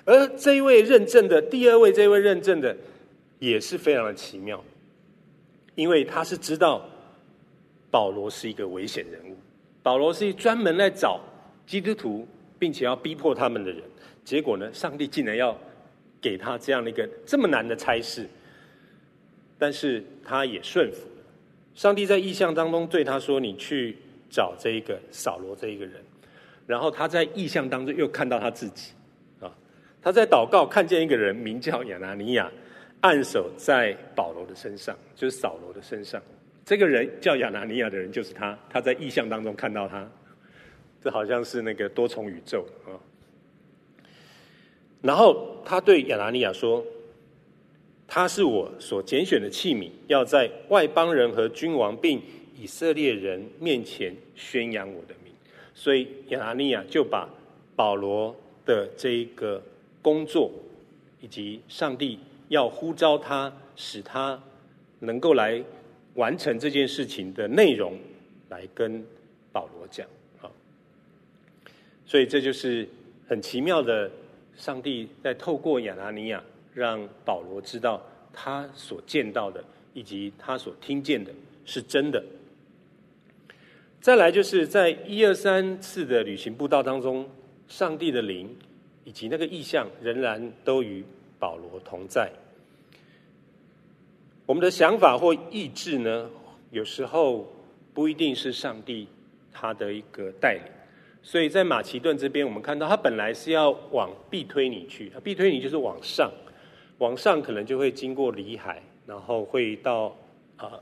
[0.07, 2.75] 而这一位认证的第二位，这位认证的
[3.39, 4.65] 也是非常的奇妙，
[5.75, 6.89] 因为他是知道
[7.91, 9.37] 保罗是一个危险人物，
[9.83, 11.21] 保罗是专门来找
[11.67, 12.27] 基督徒，
[12.59, 13.83] 并且要逼迫他们的人。
[14.25, 15.55] 结果呢，上帝竟然要。
[16.23, 18.29] 给他这样的一个这么难的差事，
[19.59, 21.25] 但是他也顺服了。
[21.75, 23.97] 上帝在意象当中对他说：“你去
[24.31, 25.95] 找这一个扫罗这一个人。”
[26.73, 28.93] 然后他在异象当中又看到他自己
[29.41, 29.55] 啊，
[30.01, 32.51] 他在祷告看见一个人名叫亚拿尼亚，
[33.03, 36.19] 按手在保罗的身上，就是扫罗的身上。
[36.65, 40.11] 这个人叫亚拿尼亚的人就是他，他在异象当中看到他，
[40.99, 42.97] 这好像是那个多重宇宙啊。
[45.03, 46.83] 然后他对亚拿尼亚说
[48.09, 52.19] ：“他是我所拣选的器皿，要在外邦人和君王并
[52.59, 55.15] 以色列人面前宣扬我的。”
[55.75, 57.29] 所以亚拿尼亚就把
[57.75, 59.63] 保罗的这一个
[60.01, 60.51] 工作，
[61.21, 64.41] 以及上帝要呼召他，使他
[65.01, 65.63] 能够来
[66.15, 67.99] 完成这件事情的内容，
[68.49, 69.05] 来跟
[69.53, 70.07] 保罗讲。
[70.39, 70.53] 好，
[72.07, 72.89] 所以这就是
[73.27, 74.11] 很奇妙的。
[74.55, 78.01] 上帝在透过亚拿尼亚，让保罗知道
[78.35, 81.33] 他所见到的以及他所听见的
[81.65, 82.23] 是真的。
[84.03, 87.25] 再来就是在一二三次的旅行布道当中，
[87.69, 88.53] 上帝的灵
[89.05, 91.05] 以及那个意象仍然都与
[91.38, 92.29] 保罗同在。
[94.45, 96.29] 我们的想法或意志呢，
[96.73, 97.49] 有时候
[97.95, 99.07] 不一定是上帝
[99.53, 100.62] 他的一个带领。
[101.23, 106.29] 所以在马其顿这边，我们看到他本来是要往必推你去，必推你就是往上，
[106.99, 110.12] 往上可能就会经过里海，然后会到
[110.57, 110.73] 啊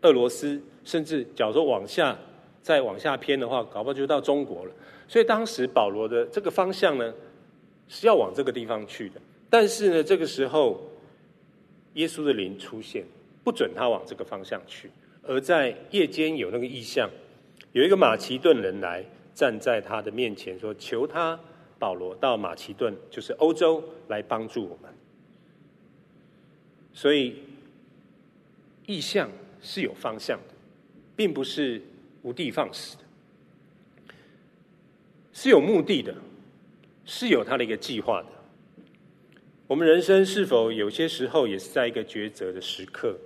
[0.00, 2.16] 俄罗斯，甚至假如说往下
[2.62, 4.72] 再往下偏的话，搞不好就到中国了。
[5.08, 7.12] 所以当时保罗的这个方向呢
[7.88, 9.20] 是要往这个地方去的，
[9.50, 10.80] 但是呢这个时候
[11.94, 13.04] 耶稣的灵出现，
[13.44, 14.90] 不准他往这个方向去，
[15.22, 17.10] 而在夜间有那个异象，
[17.72, 19.04] 有一个马其顿人来。
[19.34, 21.40] 站在他的面前说：“求他
[21.78, 24.92] 保罗到马其顿，就是欧洲来帮助我们。”
[26.92, 27.36] 所以
[28.84, 29.30] 异象
[29.62, 30.54] 是有方向的，
[31.16, 31.80] 并不是
[32.22, 33.02] 无的放矢的，
[35.32, 36.14] 是有目的的，
[37.04, 38.28] 是有他的一个计划的。
[39.66, 43.16] 我们人生是否有些时候也是在一个抉择的时刻？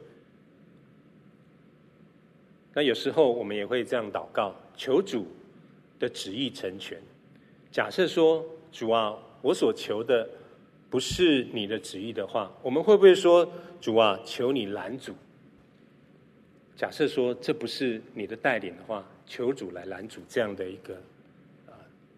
[2.74, 5.26] 那有时候我们也会这样祷告，求主。
[5.98, 7.00] 的旨意成全。
[7.70, 10.28] 假设说，主啊，我所求的
[10.90, 15.14] 不是你的旨意的话，我们会不会说，主啊，求你拦阻？
[16.76, 20.94] 假设说这不是你的带领的话，求主来拦阻这样的一个
[21.66, 21.72] 呃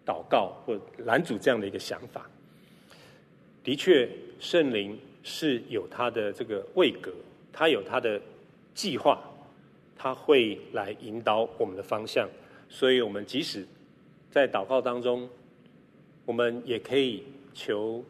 [0.05, 2.29] 祷告或拦阻这样的一个想法。
[3.63, 7.13] 的确，圣灵是有他的这个位格，
[7.53, 8.21] 他有他的
[8.73, 9.23] 计划，
[9.95, 12.27] 他会来引导我们的方向。
[12.67, 13.65] 所以，我们即使
[14.29, 15.29] 在祷告当中，
[16.25, 18.03] 我们也可以求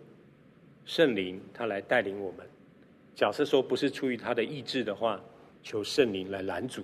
[0.83, 2.43] 圣灵他来带领我们。
[3.13, 5.21] 假设说不是出于他的意志的话。
[5.61, 6.81] 求圣灵来拦阻，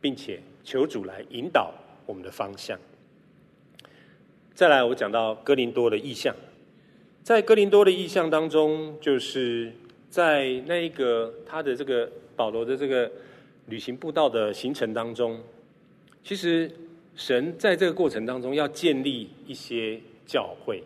[0.00, 1.72] 并且求主来引导
[2.06, 2.78] 我们的方向。
[4.54, 6.34] 再来，我讲到哥林多的意象，
[7.22, 9.72] 在哥林多的意象当中，就是
[10.08, 13.10] 在那一个他的这个保罗的这个
[13.66, 15.38] 旅行布道的行程当中，
[16.24, 16.70] 其实
[17.14, 20.82] 神在这个过程当中要建立一些教会，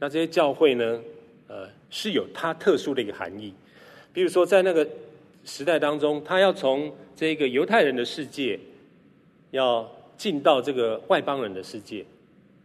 [0.00, 1.00] 那这些教会呢，
[1.46, 3.54] 呃，是有它特殊的一个含义，
[4.12, 4.86] 比如说在那个。
[5.44, 8.58] 时代当中，他要从这个犹太人的世界，
[9.50, 9.86] 要
[10.16, 12.04] 进到这个外邦人的世界。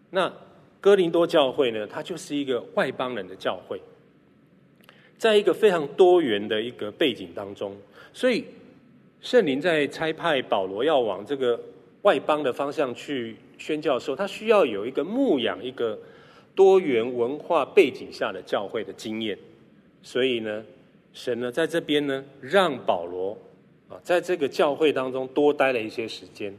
[0.10, 0.32] 那
[0.80, 3.82] 哥林多教会呢，它就是一个外邦人的教会，
[5.18, 7.76] 在一个非常多元的一个背景当中，
[8.14, 8.46] 所以
[9.20, 11.60] 圣灵在差派保罗要往这个
[12.04, 16.00] 外邦的方向去宣教的时候，他需要有一个牧养一个
[16.56, 19.38] 多元文化背景下的教会的经验，
[20.02, 20.64] 所以呢。
[21.14, 23.38] 神呢，在这边呢，让保罗
[23.90, 26.56] 啊，在这个教会当中多待了一些时间，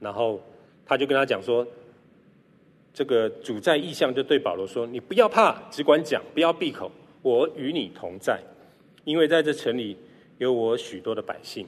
[0.00, 0.40] 然后
[0.84, 1.66] 他就跟他讲说，
[2.92, 6.90] 这个主在异象就对保罗说：“你不要怕，只管讲，不要闭口，
[7.22, 8.40] 我与你同在，
[9.04, 9.96] 因为在这城里
[10.38, 11.66] 有我许多的百姓。”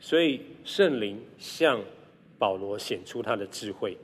[0.00, 1.80] 所以圣灵向
[2.36, 3.96] 保罗显出他的智慧，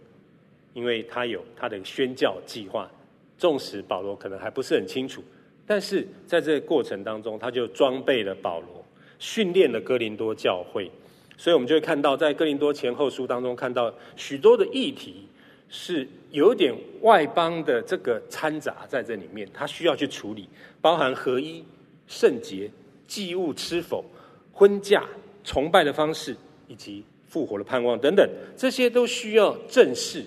[0.73, 2.89] 因为他有他的宣教计划，
[3.37, 5.23] 纵使保罗可能还不是很清楚。
[5.69, 8.83] 但是在这个过程当中，他就装备了保罗，
[9.19, 10.91] 训练了哥林多教会，
[11.37, 15.29] 所以我们就会看到，在哥林多前后书当中，看到许多的议题
[15.69, 20.49] 是有点外邦的这个掺杂在这里面，他需要去处理，
[20.81, 21.63] 包含合一、
[22.07, 22.71] 圣洁、
[23.07, 24.03] 祭物吃否、
[24.51, 25.05] 婚嫁、
[25.45, 26.35] 崇拜的方式，
[26.67, 30.25] 以及复活的盼望等等，这些都需要正视，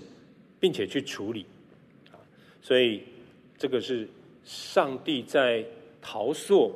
[0.59, 1.47] 并且去处理，
[2.61, 3.01] 所以
[3.57, 4.07] 这个是。
[4.43, 5.65] 上帝在
[6.01, 6.73] 陶塑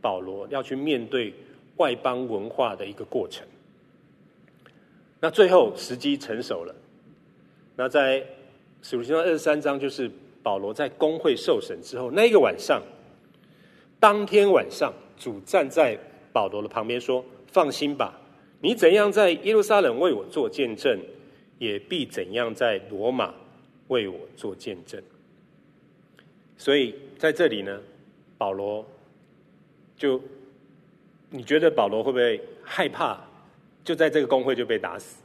[0.00, 1.32] 保罗要去面对
[1.76, 3.46] 外邦文化的一个过程。
[5.20, 6.74] 那最后时机成熟了。
[7.76, 8.24] 那在
[8.82, 10.10] 使徒行传二十三章，就是
[10.42, 12.82] 保罗在公会受审之后那一个晚上，
[13.98, 15.98] 当天晚上，主站在
[16.32, 18.20] 保罗的旁边说：“放心吧，
[18.60, 21.00] 你怎样在耶路撒冷为我做见证，
[21.58, 23.32] 也必怎样在罗马
[23.88, 25.02] 为我做见证。”
[26.64, 27.78] 所以在这里呢，
[28.38, 28.82] 保罗
[29.98, 30.18] 就
[31.28, 33.20] 你觉得保罗会不会害怕？
[33.84, 35.22] 就在这个公会就被打死，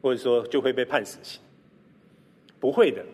[0.00, 1.40] 或者说就会被判死刑？
[2.60, 3.04] 不会的，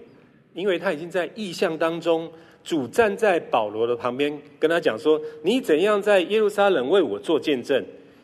[0.53, 2.31] 因为他已经在意象当中，
[2.63, 7.83] 主站在保罗的旁边，跟他讲说：“你怎样在耶路撒冷为我做见证，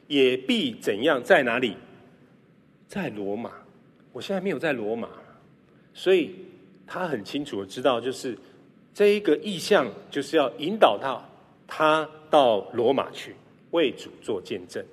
[0.09, 1.75] 也必怎样在哪里？
[2.87, 3.51] 在罗马。
[4.13, 5.09] 我现在没有在罗马，
[5.95, 6.35] 所以
[6.87, 8.37] 他很清楚的知道，就是。”
[8.99, 11.23] 这一个意象就是要引导他，
[11.69, 13.33] 他到罗马去
[13.71, 14.85] 为主做见证，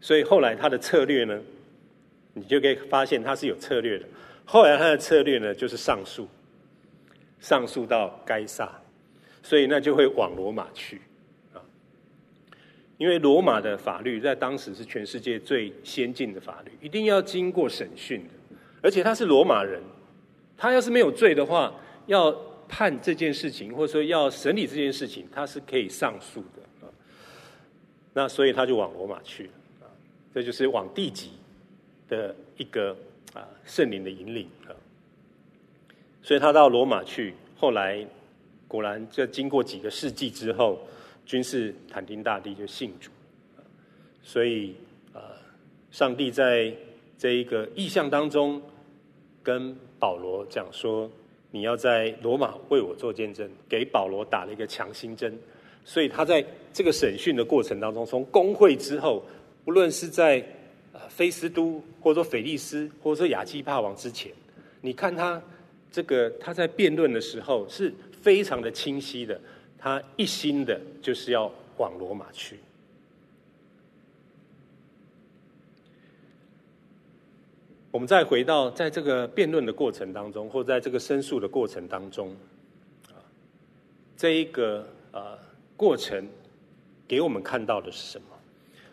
[0.00, 1.38] 所以后来他的策略呢，
[2.32, 4.06] 你就可以发现他是有策略的。
[4.46, 6.26] 后来他的策略呢，就是上诉，
[7.38, 8.72] 上诉到该撒，
[9.42, 11.02] 所以那就会往罗马去
[11.52, 11.60] 啊，
[12.96, 19.82] 因为罗马的法律在当时是全世界最先进的法律，一定要经过审讯的，而且他是罗马人，
[20.56, 21.74] 他要是没有罪的话，
[22.06, 22.34] 要。
[22.68, 26.90] 判这件事情，或者说要审理这件事情，他是可以上诉的啊。
[28.12, 29.50] 那所以他就往罗马去了
[29.82, 29.84] 啊，
[30.34, 31.30] 这就是往地级
[32.08, 32.96] 的一个
[33.34, 34.74] 啊圣灵的引领啊。
[36.22, 38.06] 所以他到罗马去，后来
[38.66, 40.78] 果然这经过几个世纪之后，
[41.24, 43.10] 君士坦丁大帝就信主。
[44.22, 44.74] 所以
[45.12, 45.20] 啊，
[45.90, 46.74] 上帝在
[47.18, 48.62] 这一个意象当中
[49.42, 51.10] 跟保罗讲说。
[51.56, 55.34] 你要在罗马为我做见证，给保罗打了一个强心针，
[55.86, 59.24] 所以他在这个审讯的过程当中，从公会之后，
[59.64, 60.44] 不论是在
[61.08, 64.30] 菲斯都，或者说腓利斯，或者说亚基帕王之前，
[64.82, 65.42] 你看他
[65.90, 67.90] 这个他在辩论的时候是
[68.20, 69.40] 非常的清晰的，
[69.78, 72.58] 他一心的就是要往罗马去。
[77.96, 82.28] 我们再回到在这个辩论的过程当中，或在这个申诉的过程当中，
[83.08, 83.16] 啊，
[84.18, 85.38] 这一个呃
[85.78, 86.28] 过程
[87.08, 88.26] 给我们看到的是什么？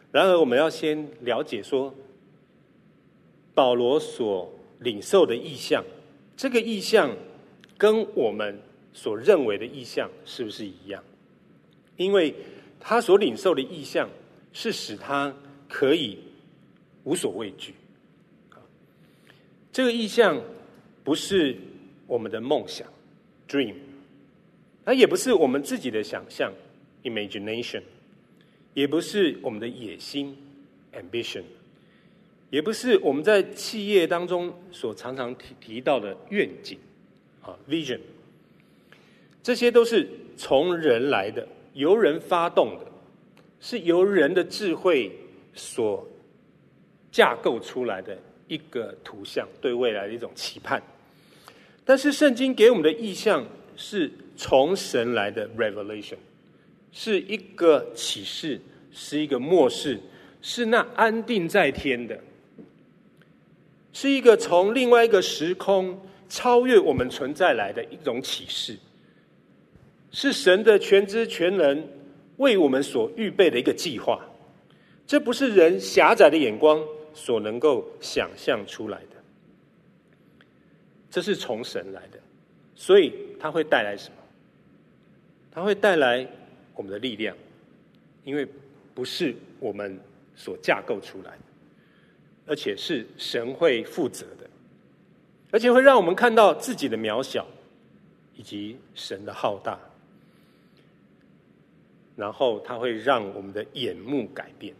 [0.09, 1.93] 然而，我们要先了解说，
[3.53, 4.49] 保罗所
[4.79, 5.83] 领受的意象，
[6.37, 7.13] 这个意象
[7.77, 8.57] 跟我们
[8.93, 11.03] 所认为的意象是不是一样？
[11.97, 12.33] 因为
[12.79, 14.09] 他所领受的意象
[14.53, 15.35] 是使他
[15.67, 16.19] 可以
[17.03, 17.73] 无所畏惧。
[19.73, 20.39] 这个意象
[21.03, 21.57] 不是
[22.05, 22.87] 我们的梦想
[23.49, 23.73] （dream），
[24.85, 26.53] 它也不是我们自己的想象
[27.03, 27.81] （imagination），
[28.75, 30.37] 也不是我们的野心
[30.93, 31.41] （ambition），
[32.51, 36.77] 也不是我们在企业当中所常常提提到的愿景
[37.41, 37.99] 啊 （vision）。
[39.41, 40.07] 这些都是
[40.37, 42.85] 从人来的，由人发动的，
[43.59, 45.11] 是由人的智慧
[45.55, 46.07] 所
[47.11, 48.15] 架构出来的。
[48.53, 50.79] 一个图像对未来的一种期盼，
[51.83, 53.43] 但是圣经给我们的意象
[53.75, 56.17] 是从神来的 revelation，
[56.91, 59.99] 是一个启示，是一个末世，
[60.39, 62.19] 是那安定在天的，
[63.91, 65.99] 是一个从另外一个时空
[66.29, 68.77] 超越我们存在来的一种启示，
[70.11, 71.87] 是神的全知全能
[72.37, 74.23] 为我们所预备的一个计划，
[75.07, 76.79] 这不是人狭窄的眼光。
[77.13, 80.45] 所能够想象出来的，
[81.09, 82.19] 这是从神来的，
[82.75, 84.15] 所以它会带来什么？
[85.51, 86.27] 它会带来
[86.75, 87.37] 我们的力量，
[88.23, 88.47] 因为
[88.95, 89.99] 不是我们
[90.35, 91.43] 所架构出来的，
[92.47, 94.49] 而且是神会负责的，
[95.51, 97.45] 而且会让我们看到自己的渺小，
[98.35, 99.79] 以及神的浩大，
[102.15, 104.73] 然后它会让我们的眼目改变。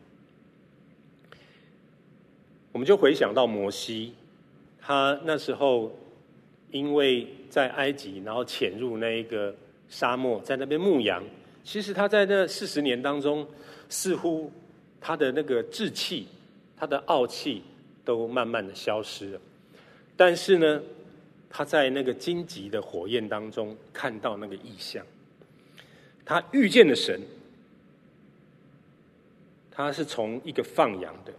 [2.74, 4.14] 我们就回想到摩西，
[4.82, 5.96] 他那时候
[6.72, 9.56] 因为在埃及，然后潜入那一个
[9.88, 11.24] 沙漠，在那边牧羊。
[11.64, 13.48] 其实他在那四十年当中，
[13.90, 14.52] 似乎
[15.00, 16.28] 他的那个志气、
[16.76, 17.62] 他的傲气
[18.04, 19.42] 都慢慢的消失了。
[20.18, 20.82] 但是呢，
[21.50, 25.06] 他在那个荆棘的火焰当中看到那个异象，
[26.26, 27.22] 他遇见了神，
[29.70, 31.32] 他是从一个放羊的。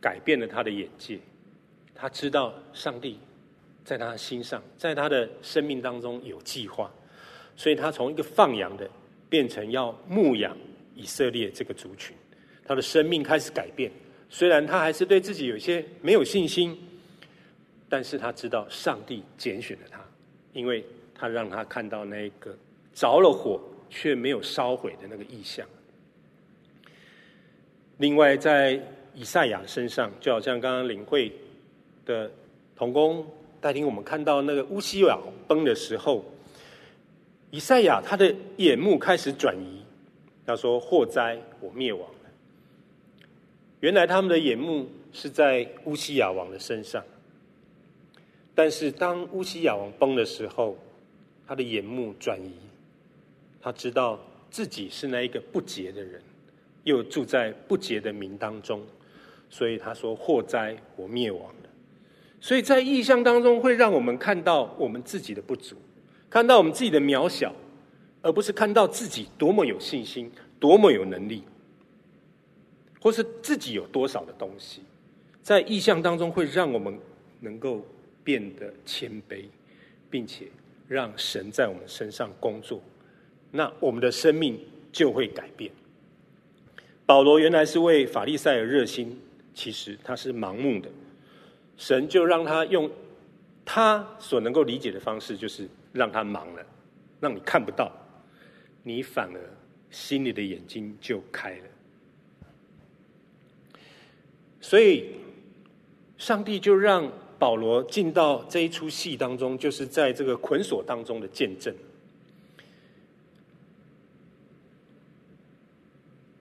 [0.00, 1.18] 改变了他的眼界，
[1.94, 3.18] 他知道上帝
[3.84, 6.90] 在他的心上，在他的生命当中有计划，
[7.54, 8.88] 所以他从一个放羊的
[9.28, 10.56] 变成要牧养
[10.94, 12.16] 以色列这个族群，
[12.64, 13.92] 他的生命开始改变。
[14.30, 16.78] 虽然他还是对自己有些没有信心，
[17.86, 20.00] 但是他知道上帝拣选了他，
[20.54, 20.82] 因为
[21.14, 22.56] 他让他看到那个
[22.94, 25.68] 着了火却没有烧毁的那个意象。
[27.98, 28.80] 另外在。
[29.20, 31.30] 以赛亚身上，就好像刚刚领会
[32.06, 32.30] 的
[32.74, 33.26] 童工
[33.60, 36.24] 带领我们看到那个乌西雅崩的时候，
[37.50, 39.84] 以赛亚他的眼目开始转移。
[40.46, 42.30] 他说：“祸灾，我灭亡了。”
[43.80, 47.04] 原来他们的眼目是在乌西雅王的身上，
[48.54, 50.78] 但是当乌西雅王崩的时候，
[51.46, 52.54] 他的眼目转移，
[53.60, 54.18] 他知道
[54.50, 56.22] 自己是那一个不洁的人，
[56.84, 58.82] 又住在不洁的民当中。
[59.50, 61.68] 所以他说：“祸灾，我灭亡了。”
[62.40, 65.76] 所以在意象当中，会让我们看到我们自己的不足，
[66.30, 67.54] 看到我们自己的渺小，
[68.22, 71.42] 而不是看到自己多么有信心、多么有能力，
[73.00, 74.82] 或是自己有多少的东西。
[75.42, 76.98] 在意象当中，会让我们
[77.40, 77.84] 能够
[78.22, 79.44] 变得谦卑，
[80.08, 80.46] 并且
[80.86, 82.80] 让神在我们身上工作，
[83.50, 84.58] 那我们的生命
[84.92, 85.70] 就会改变。
[87.04, 89.20] 保罗原来是为法利赛而热心。
[89.52, 90.88] 其实他是盲目的，
[91.76, 92.90] 神就让他用
[93.64, 96.64] 他所能够理解的方式，就是让他盲了，
[97.20, 97.92] 让你看不到，
[98.82, 99.40] 你反而
[99.90, 101.64] 心里的眼睛就开了。
[104.60, 105.10] 所以，
[106.16, 111.74] 上帝就让保罗进到这一出戏当中，就是在这个捆锁当中的见证，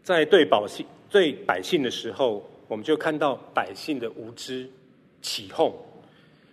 [0.04, 2.49] 在对百姓对百姓的时候。
[2.70, 4.70] 我们就看到百姓的无知、
[5.24, 5.74] 起哄、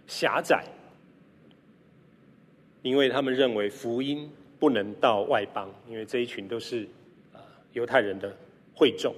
[0.06, 0.64] 狭窄，
[2.80, 6.88] 因为他们认为福音不能到外邦，因为这一群都是
[7.34, 7.38] 啊
[7.74, 8.34] 犹太人的
[8.74, 9.14] 会众。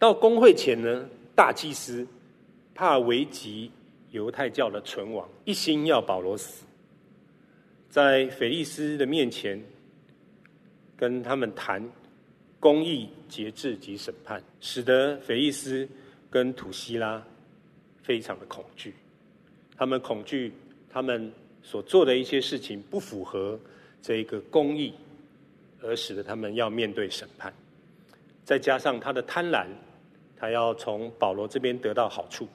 [0.00, 2.04] 到公会前呢，大祭司
[2.74, 3.70] 怕危及
[4.10, 6.64] 犹太教的存亡，一心要保罗死，
[7.88, 9.62] 在腓利斯的面前
[10.96, 11.88] 跟他们谈。
[12.62, 15.88] 公义、节制及审判，使得腓利斯
[16.30, 17.20] 跟土西拉
[18.04, 18.94] 非常的恐惧。
[19.76, 20.52] 他们恐惧
[20.88, 23.58] 他们所做的一些事情不符合
[24.00, 24.94] 这一个公义，
[25.82, 27.52] 而使得他们要面对审判。
[28.44, 29.66] 再加上他的贪婪，
[30.36, 32.46] 他要从保罗这边得到好处。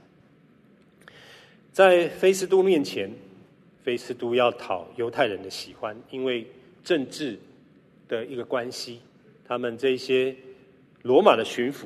[1.73, 3.11] 在菲斯都面前，
[3.83, 6.47] 菲斯都要讨犹太人的喜欢，因为
[6.81, 7.37] 政治
[8.07, 9.01] 的一个关系，
[9.47, 10.35] 他们这些
[11.03, 11.85] 罗马的巡抚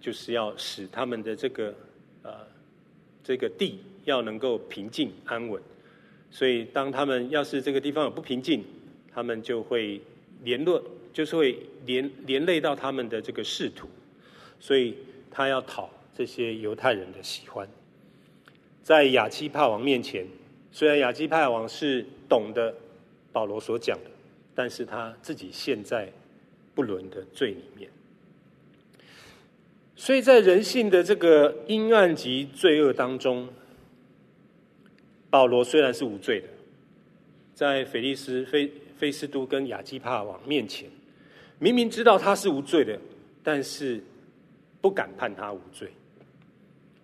[0.00, 1.74] 就是要使他们的这个
[2.22, 2.32] 呃
[3.22, 5.62] 这个地要能够平静安稳，
[6.30, 8.64] 所以当他们要是这个地方有不平静，
[9.12, 10.00] 他们就会
[10.42, 10.82] 联络，
[11.12, 13.88] 就是会连连累到他们的这个仕途，
[14.58, 14.96] 所以
[15.30, 17.68] 他要讨这些犹太人的喜欢。
[18.82, 20.26] 在亚基帕王面前，
[20.72, 22.74] 虽然亚基帕王是懂得
[23.30, 24.10] 保罗所讲的，
[24.54, 26.10] 但是他自己现在
[26.78, 27.90] 不伦的罪里面。
[29.96, 33.48] 所以在人性的这个阴暗及罪恶当中，
[35.28, 36.46] 保罗虽然是无罪的，
[37.52, 40.88] 在腓利斯菲菲斯都跟亚基帕王面前，
[41.58, 42.96] 明明知道他是无罪的，
[43.42, 44.00] 但是
[44.80, 45.90] 不敢判他无罪，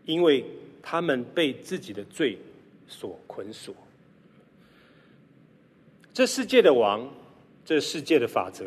[0.04, 0.44] 因为
[0.80, 2.38] 他们被自己的罪
[2.86, 3.74] 所捆锁。
[6.12, 7.12] 这世界的王，
[7.64, 8.64] 这世界的法则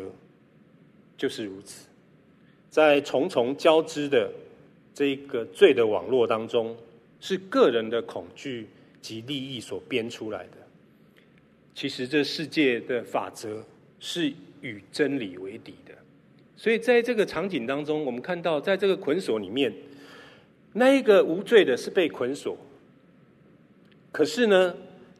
[1.18, 1.86] 就是如此。
[2.70, 4.30] 在重重交织的
[4.94, 6.74] 这个罪的网络当中，
[7.20, 8.68] 是个人的恐惧
[9.02, 10.52] 及利益所编出来的。
[11.74, 13.64] 其实这世界的法则
[14.00, 15.94] 是与真理为敌的。
[16.56, 19.72] 所以在这个场景当中，我们看到，在这个捆锁里面，
[20.72, 22.56] 那一个无罪的是被捆锁，
[24.10, 24.74] 可是呢，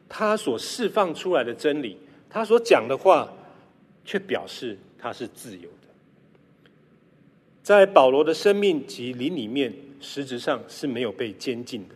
[0.09, 1.97] 他所释放出来的真理，
[2.29, 3.33] 他所讲的话，
[4.03, 5.69] 却表示他是自由。
[7.61, 11.95] 在保罗的生命及灵里面，实质上是没有被监禁的，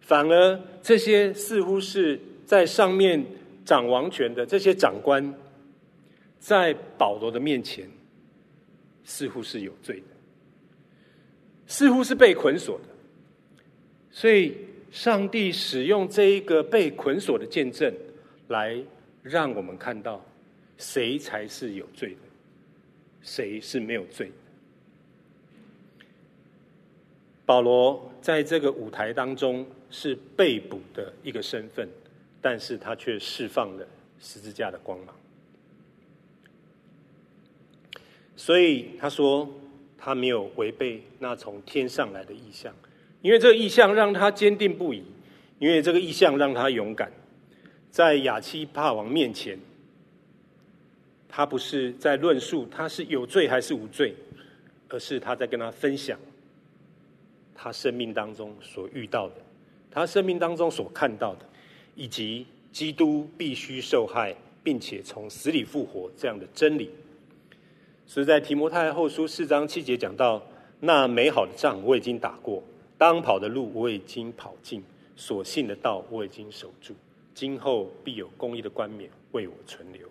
[0.00, 3.24] 反而这些似乎是在上面
[3.64, 5.34] 掌王权的这些长官，
[6.38, 7.88] 在保罗的面前，
[9.04, 10.06] 似乎是有罪的，
[11.66, 12.84] 似乎是被捆锁的。
[14.10, 14.56] 所以，
[14.90, 17.94] 上帝使用这一个被捆锁的见证，
[18.48, 18.76] 来
[19.22, 20.20] 让我们看到
[20.76, 22.20] 谁才是有罪的，
[23.22, 24.32] 谁是没有罪的。
[27.50, 31.88] 保罗在这个舞台当中是被捕的一个身份，
[32.40, 33.84] 但是他却释放了
[34.20, 35.12] 十字架的光芒。
[38.36, 39.52] 所以他说
[39.98, 42.72] 他没有违背那从天上来的意象，
[43.20, 45.02] 因为这个意象让他坚定不移，
[45.58, 47.10] 因为这个意象让他勇敢，
[47.90, 49.58] 在亚基帕王面前，
[51.28, 54.14] 他不是在论述他是有罪还是无罪，
[54.88, 56.16] 而是他在跟他分享。
[57.62, 59.34] 他生命当中所遇到的，
[59.90, 61.44] 他生命当中所看到的，
[61.94, 64.34] 以及基督必须受害，
[64.64, 66.88] 并且从死里复活这样的真理，
[68.06, 70.42] 所以在提摩太后书四章七节讲到：
[70.80, 72.62] 那美好的仗我已经打过，
[72.96, 74.82] 当跑的路我已经跑尽，
[75.14, 76.94] 所信的道我已经守住，
[77.34, 80.08] 今后必有公义的冠冕为我存留。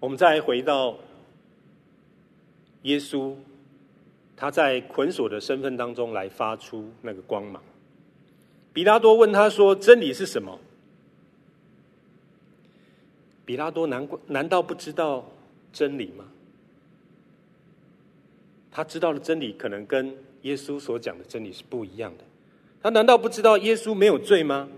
[0.00, 0.96] 我们再回到
[2.82, 3.36] 耶稣。
[4.42, 7.62] 他在捆锁的身份当中来发出那个光芒。
[8.72, 10.58] 比拉多问他说：“真理是什么？”
[13.46, 15.30] 比拉多难难道不知道
[15.72, 16.24] 真理吗？
[18.72, 22.24] 他知道的真理可能跟耶稣所讲的真理是不一样的。
[22.82, 24.68] 他难道不知道耶稣没有罪吗？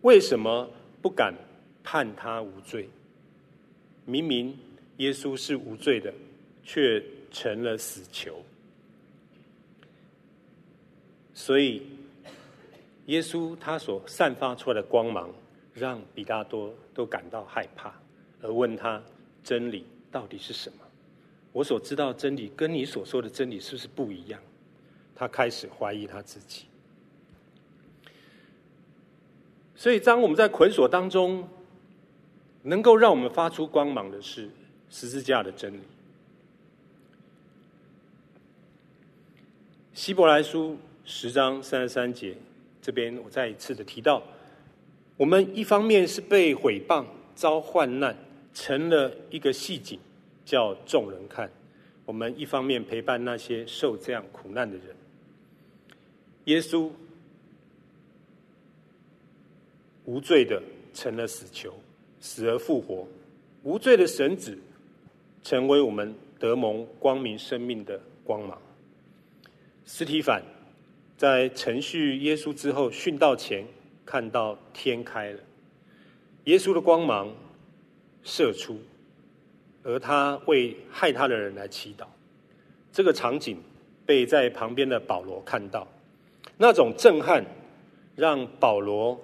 [0.00, 0.70] 为什么
[1.02, 1.34] 不敢
[1.84, 2.88] 判他无罪？
[4.06, 4.56] 明明
[4.96, 6.14] 耶稣是无罪的，
[6.64, 7.04] 却
[7.38, 8.42] 成了死囚，
[11.34, 11.82] 所以
[13.08, 15.28] 耶稣他所散发出来的光芒，
[15.74, 17.92] 让比拉多都感到害怕，
[18.40, 19.02] 而问他
[19.44, 20.78] 真理到底是什么？
[21.52, 24.40] 我所知道真理跟你所说的真理是不是不一样？
[25.14, 26.64] 他开始怀疑他自己。
[29.74, 31.46] 所以，当我们在捆锁当中，
[32.62, 34.48] 能够让我们发出光芒的是
[34.88, 35.82] 十字架的真理。
[39.96, 40.76] 希伯来书
[41.06, 42.36] 十章三十三节，
[42.82, 44.22] 这边我再一次的提到，
[45.16, 47.02] 我们一方面是被毁谤、
[47.34, 48.14] 遭患难，
[48.52, 49.98] 成了一个戏景，
[50.44, 51.48] 叫众人看；
[52.04, 54.94] 我们一方面陪伴那些受这样苦难的人。
[56.44, 56.90] 耶稣
[60.04, 61.72] 无罪的成了死囚，
[62.20, 63.06] 死而复活；
[63.62, 64.58] 无罪的神子
[65.42, 68.60] 成为我们得蒙光明生命的光芒。
[69.88, 70.42] 斯提反
[71.16, 73.64] 在承续耶稣之后殉道前，
[74.04, 75.38] 看到天开了，
[76.44, 77.32] 耶稣的光芒
[78.24, 78.80] 射出，
[79.84, 82.04] 而他为害他的人来祈祷。
[82.92, 83.58] 这个场景
[84.04, 85.86] 被在旁边的保罗看到，
[86.58, 87.44] 那种震撼
[88.16, 89.18] 让保罗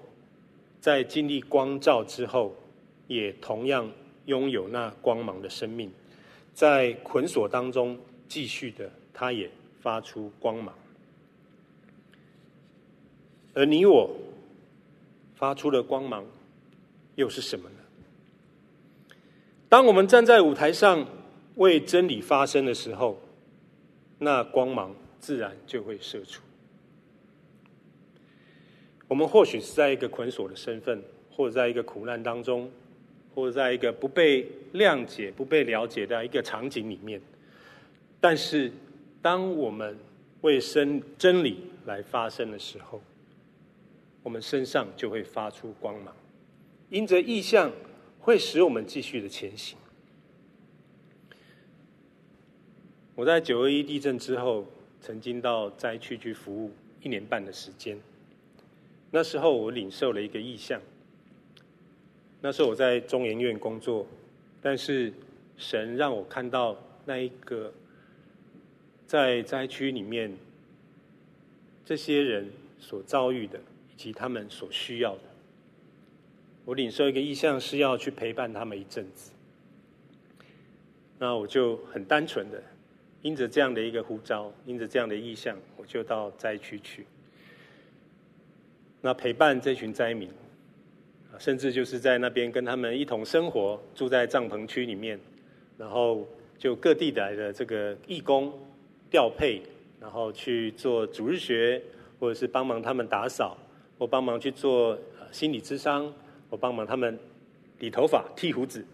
[0.80, 2.54] 在经历光照之后，
[3.08, 3.90] 也同样
[4.26, 5.90] 拥有那光芒的生命，
[6.54, 7.98] 在捆锁当中
[8.28, 9.50] 继续的，他也
[9.82, 10.74] 发出光芒。
[13.52, 14.10] 而你我
[15.34, 16.24] 发出的光芒
[17.16, 17.76] 又是什么呢？
[19.68, 21.06] 当我们站在舞台上
[21.56, 23.20] 为真理发声的时候，
[24.18, 26.42] 那光芒自然就会射出。
[29.08, 32.70] 我们或许是在一个捆锁的身份，或者在一个苦难当中，
[33.34, 37.20] 或者在一个不被谅解、不被了解的一个场景里面。
[38.20, 38.72] 但是，
[39.22, 39.96] 当我们
[40.40, 43.00] 为真真理来发声的时候，
[44.22, 46.14] 我们身上就会发出光芒，
[46.90, 47.70] 因着意象
[48.18, 49.78] 会使我们继续的前行。
[53.14, 54.66] 我在九二一地震之后，
[55.00, 57.96] 曾经到灾区去服务一年半的时间。
[59.10, 60.80] 那时候我领受了一个意象。
[62.40, 64.04] 那时候我在中研院工作，
[64.60, 65.12] 但是
[65.56, 67.72] 神让我看到那一个
[69.12, 70.34] 在灾区里面
[71.84, 73.60] 这些人所遭遇的。
[73.92, 75.22] 以及他们所需要的，
[76.64, 79.30] 我领受一个意向，是要去陪伴他们一阵子。
[81.18, 82.60] 那我就很单纯的，
[83.20, 87.06] 因着这样的一个呼召，因着这样的意向，我就到灾区去。
[89.02, 90.28] 那陪伴这群灾民，
[91.38, 95.20] 甚至就是在那边跟他们一同生活，住在帐篷区里面，
[95.78, 96.26] 然后
[96.58, 98.52] 就各地来的这个义工
[99.12, 99.62] 调配，
[100.00, 101.80] 然后去做主日学，
[102.18, 103.56] 或者是帮忙他们打扫。
[103.98, 104.98] 或帮忙去做
[105.30, 106.12] 心理咨商，
[106.50, 107.16] 我帮忙他们
[107.78, 108.84] 理头发、剃胡子，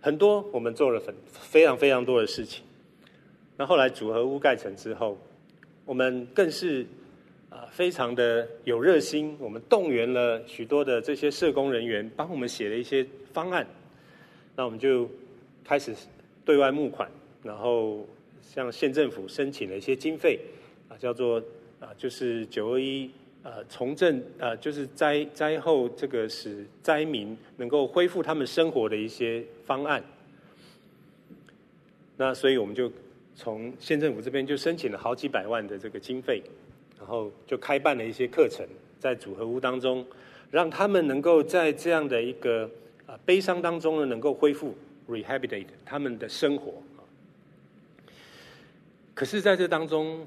[0.00, 2.62] 很多我们做了很非常非常多的事情。
[3.56, 5.18] 那后来组合屋盖成之后，
[5.84, 6.86] 我们更是
[7.50, 13.66] 啊非常的有热心，我们动员了许多的这些社工人员，帮我们写了一些方案。
[14.54, 15.10] 那我们就
[15.64, 15.92] 开始
[16.44, 17.10] 对外募款，
[17.42, 18.06] 然后
[18.54, 20.38] 向县政府申请了一些经费，
[20.88, 21.42] 啊，叫做。
[21.78, 23.10] 啊，就是九二一，
[23.42, 30.02] 呃，重振，呃，就是灾灾后这个使灾民能够恢复他们生活的一些方案。
[32.16, 32.90] 那所以我们就
[33.34, 36.42] 从县政府这边就申请了好几百万的这个经费，
[36.98, 38.66] 然后就开办了一些课程，
[38.98, 40.04] 在组合屋当中，
[40.50, 42.68] 让他们能够在这样的一个
[43.04, 44.74] 啊悲伤当中呢，能够恢复
[45.06, 46.72] rehabilitate 他们的生活。
[49.16, 50.24] 可是在这当中。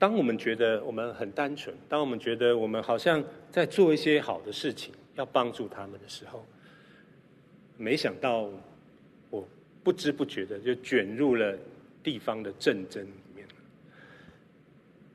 [0.00, 6.42] 当我们觉得我们很单纯，当我们觉得我们好像在做一些好的事情，要帮助他们的时候，
[7.76, 8.48] 没想到
[9.28, 9.46] 我
[9.84, 11.54] 不知不觉的就卷入了
[12.02, 13.46] 地方的战争里面。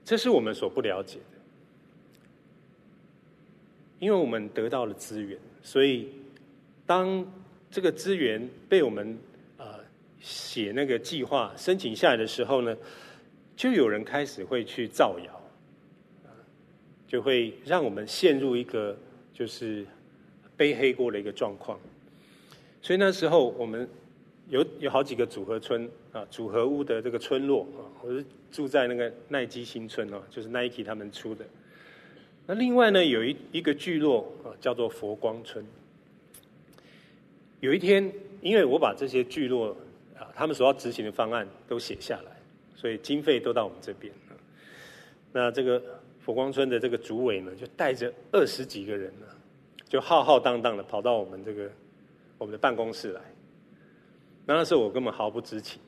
[0.04, 1.40] 这是我们所不了解的，
[3.98, 6.10] 因为我们得到了资源，所以
[6.86, 7.26] 当
[7.72, 9.18] 这个资源被我们
[10.26, 12.76] 写那个计划申请下来的时候呢，
[13.56, 15.40] 就有人开始会去造谣，
[17.08, 18.98] 就会让我们陷入一个
[19.32, 19.86] 就是
[20.58, 21.80] 背黑锅的一个状况。
[22.82, 23.88] 所以那时候我们
[24.50, 31.46] 有有好几个组合村啊，组合屋的这个村落啊，我是住在那个奈基新村哦，就是 Nike 他们出的。
[32.48, 35.64] 那另外呢，有一一个聚落啊，叫做佛光村。
[37.60, 38.12] 有一天，
[38.42, 39.76] 因为我把这些聚落，
[40.36, 42.32] 他们所要执行的方案都写下来。
[42.76, 44.14] 所以经费都到我们这边。
[45.32, 45.82] 那这个
[46.20, 49.26] 佛光村的这个主委呢，就带着二十几个人呢，
[49.88, 51.72] 就浩浩荡荡的跑到我们这个
[52.38, 53.22] 我们的办公室来。
[54.46, 55.82] 那那时候我根本毫不知情。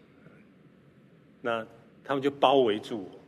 [1.42, 1.66] 那
[2.04, 3.20] 他们就包围住我，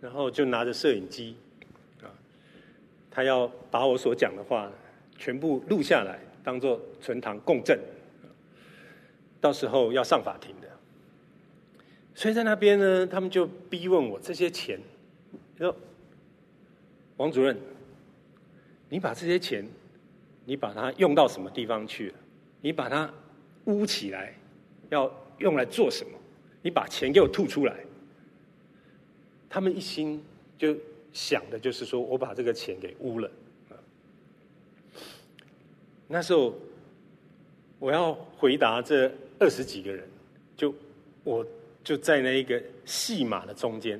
[0.00, 1.36] 然后就拿着摄影机，
[2.02, 2.10] 啊，
[3.10, 4.72] 他要把我所讲的话
[5.16, 7.78] 全部录下来，当做存堂供证，
[9.40, 10.68] 到时候要上法庭的。
[12.14, 14.78] 所以在那边呢，他们就逼问我这些钱，
[15.56, 15.74] 说
[17.16, 17.56] 王主任，
[18.88, 19.66] 你把这些钱，
[20.44, 22.14] 你把它用到什么地方去了？
[22.60, 23.10] 你把它
[23.64, 24.34] 污起来，
[24.90, 26.18] 要用来做什么？
[26.62, 27.76] 你把钱给我吐出来。
[29.48, 30.22] 他们一心
[30.58, 30.76] 就
[31.12, 33.30] 想的就是说我把这个钱给污了。
[36.06, 36.54] 那时候
[37.78, 39.10] 我要回答这
[39.40, 40.08] 二十几个人，
[40.56, 40.72] 就
[41.24, 41.44] 我。
[41.82, 43.98] 就在那一个戏码的中间，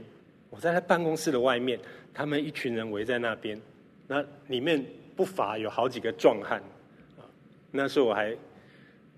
[0.50, 1.80] 我在他办公室的外面，
[2.12, 3.58] 他们一群人围在那边，
[4.06, 4.84] 那里面
[5.16, 6.62] 不乏有好几个壮汉，
[7.16, 7.24] 啊，
[7.70, 8.36] 那时候我还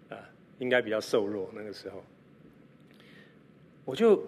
[0.09, 0.16] 啊
[0.61, 2.05] 应该比较瘦弱那个时候。
[3.85, 4.23] 我就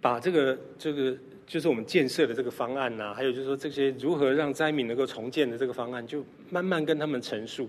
[0.00, 1.14] 把这个这个
[1.46, 7.68] 就是我们建设的这个方案呐、啊，还有就是说这些如何让灾民能够重建的这个方案，就慢慢跟他们陈述，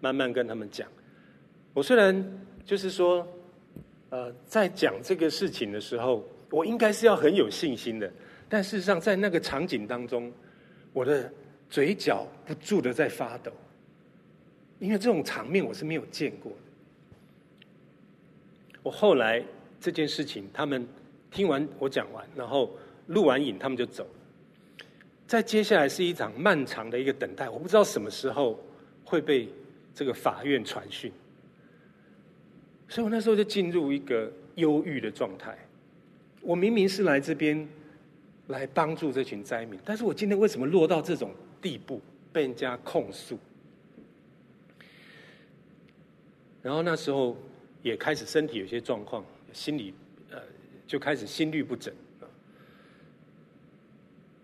[0.00, 0.88] 慢慢跟他们讲。
[1.72, 2.24] 我虽然
[2.64, 3.26] 就是说，
[4.10, 8.12] 呃，在讲这个事情的时候，我应该是要很有信心的，
[8.48, 10.32] 但事实上在那个场景当中，
[10.92, 11.30] 我的
[11.68, 13.52] 嘴角不住的在发抖，
[14.78, 16.58] 因为这种场面我是没有见过的。
[18.82, 19.44] 我后来。
[19.80, 20.88] 这件事情，他们
[21.30, 22.74] 听完我讲完，然后
[23.08, 24.86] 录完影，他们就走了。
[25.26, 28.58] 再接下来是一场漫长的一个等待，我不知道什么时候
[29.04, 29.46] 会被
[29.94, 31.12] 这个法院传讯，
[32.94, 35.58] 所以我那时候就进入一个忧郁的状态。
[36.40, 37.68] 我明明是来这边
[38.46, 42.00] 来帮助这群灾民，但是我今天为什么落到这种地步，
[42.32, 43.36] 被人家控诉？
[46.62, 47.36] 然后那时候
[47.82, 49.24] 也开始身体有些状况。
[49.52, 49.92] 心里
[50.30, 50.38] 呃
[50.86, 51.92] 就开始心律不整，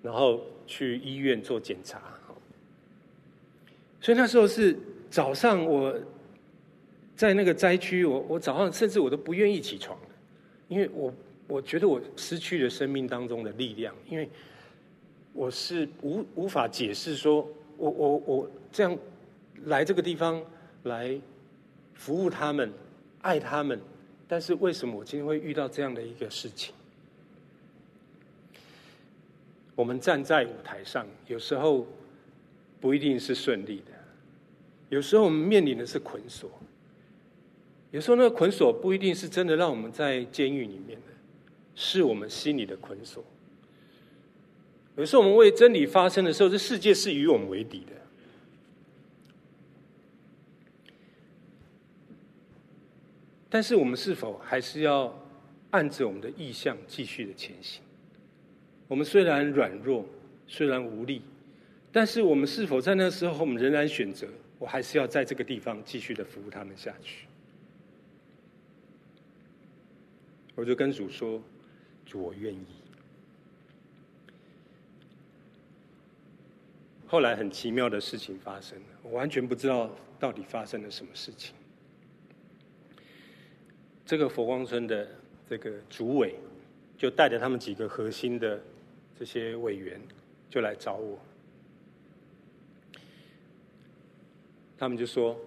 [0.02, 2.02] 然后去医院做检查。
[4.00, 4.76] 所以那时候是
[5.08, 5.94] 早上，我
[7.20, 9.94] 在那个灾区，我我早上甚至我都不愿意起床，
[10.68, 11.12] 因为我
[11.46, 14.26] 我觉得我失去了生命当中的力量，因为
[15.34, 17.46] 我是无无法解释说，
[17.76, 18.96] 我我我这样
[19.66, 20.42] 来这个地方
[20.84, 21.20] 来
[21.92, 22.72] 服务他们，
[23.20, 23.78] 爱他们。
[24.26, 26.74] 但是为什么我今天会遇到这样的一个事情？
[29.74, 31.86] 我们站在舞台上，有时候
[32.80, 33.92] 不一定是顺利的，
[34.88, 36.50] 有时候我们面临的是捆锁，
[37.90, 41.06] 有时候那个捆锁不一定是真的让我们在监狱里面的，
[41.74, 43.24] 是我们心里的捆锁。
[44.96, 47.92] 有时候我们为真理发声的时候，这世界是与我们为敌的。
[53.48, 55.12] 但是我们是否还是要
[55.70, 57.82] 按着我们的意向继续的前行？
[58.86, 60.06] 我们虽然软弱，
[60.46, 61.22] 虽然无力，
[61.90, 64.28] 但是我们是否在那时候，我们仍然选择，
[64.58, 67.26] 我还是要在这个地方继续的服务他们下去？
[70.60, 71.42] 我就跟主说
[72.04, 72.66] ：“主，我愿意。”
[77.08, 81.54] 后来很奇妙的事情发生了，我完全不知道到底发生了什么事情。
[84.04, 85.08] 这个佛光村的
[85.48, 86.34] 这个主委，
[86.98, 88.60] 就带着他们几个核心的
[89.18, 89.98] 这些委员，
[90.50, 91.18] 就来找我。
[94.76, 95.40] 他们就说，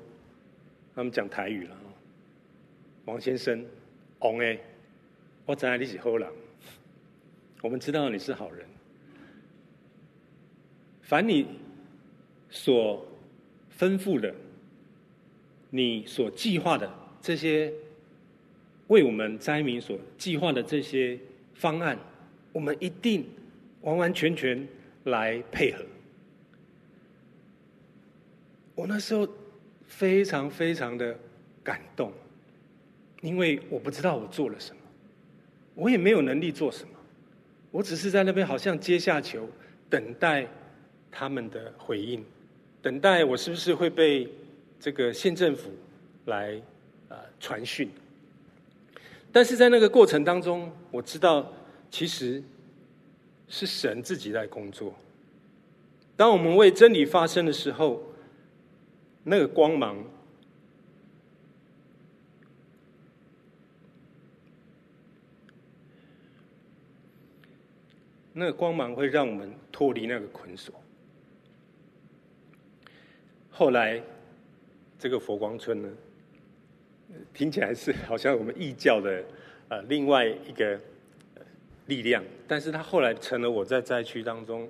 [0.95, 1.77] 他们讲台语了。
[3.05, 3.63] 王先生，
[4.19, 4.59] 王哎，
[5.45, 6.29] 我知你是好人，
[7.61, 8.65] 我们知道你是好人。
[11.01, 11.47] 凡你
[12.49, 13.05] 所
[13.77, 14.33] 吩咐的，
[15.69, 16.91] 你所计划的
[17.21, 17.73] 这些。
[18.87, 21.17] 为我们灾民所计划的这些
[21.55, 21.97] 方案，
[22.51, 23.25] 我们一定
[23.81, 24.67] 完完全全
[25.05, 25.83] 来配合。
[28.75, 29.27] 我那时候
[29.85, 31.17] 非常非常的
[31.63, 32.11] 感动，
[33.21, 34.81] 因为我不知道我做了什么，
[35.75, 36.93] 我也没有能力做什么，
[37.71, 39.47] 我只是在那边好像阶下囚，
[39.89, 40.47] 等待
[41.11, 42.23] 他们的回应，
[42.81, 44.29] 等待我是不是会被
[44.79, 45.71] 这个县政府
[46.25, 46.61] 来
[47.09, 47.89] 呃传讯。
[49.31, 51.51] 但是在那个过程当中，我知道
[51.89, 52.43] 其实
[53.47, 54.93] 是神自己在工作。
[56.15, 58.03] 当我们为真理发声的时候，
[59.23, 59.97] 那个光芒，
[68.33, 70.73] 那个光芒会让我们脱离那个捆锁。
[73.49, 74.01] 后来，
[74.97, 75.89] 这个佛光村呢，
[77.33, 79.23] 听起来是好像我们异教的
[79.69, 80.79] 呃另外一个
[81.85, 84.67] 力量，但是他后来成了我在灾区当中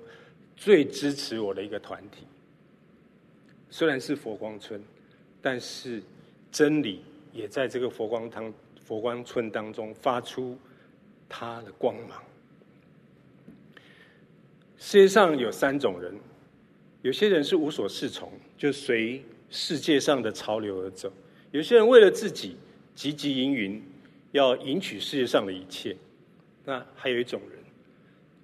[0.54, 2.26] 最支持我的一个团体。
[3.70, 4.82] 虽然是佛光村，
[5.40, 6.02] 但是
[6.52, 7.02] 真理
[7.32, 8.52] 也在这个佛光堂
[8.84, 10.58] 佛光村当中发出
[11.28, 12.22] 它的光芒。
[14.86, 16.14] 世界上有三种人，
[17.00, 21.10] 有些人是无所适从，就随世界上的潮流而走。
[21.52, 22.58] 有些人为了自己
[22.94, 23.82] 汲汲营营，
[24.32, 25.96] 要赢取世界上的一切。
[26.66, 27.58] 那还有一种人，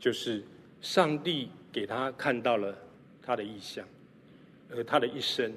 [0.01, 0.43] 就是
[0.81, 2.75] 上帝给他看到了
[3.21, 3.87] 他的意向，
[4.71, 5.53] 而他的一生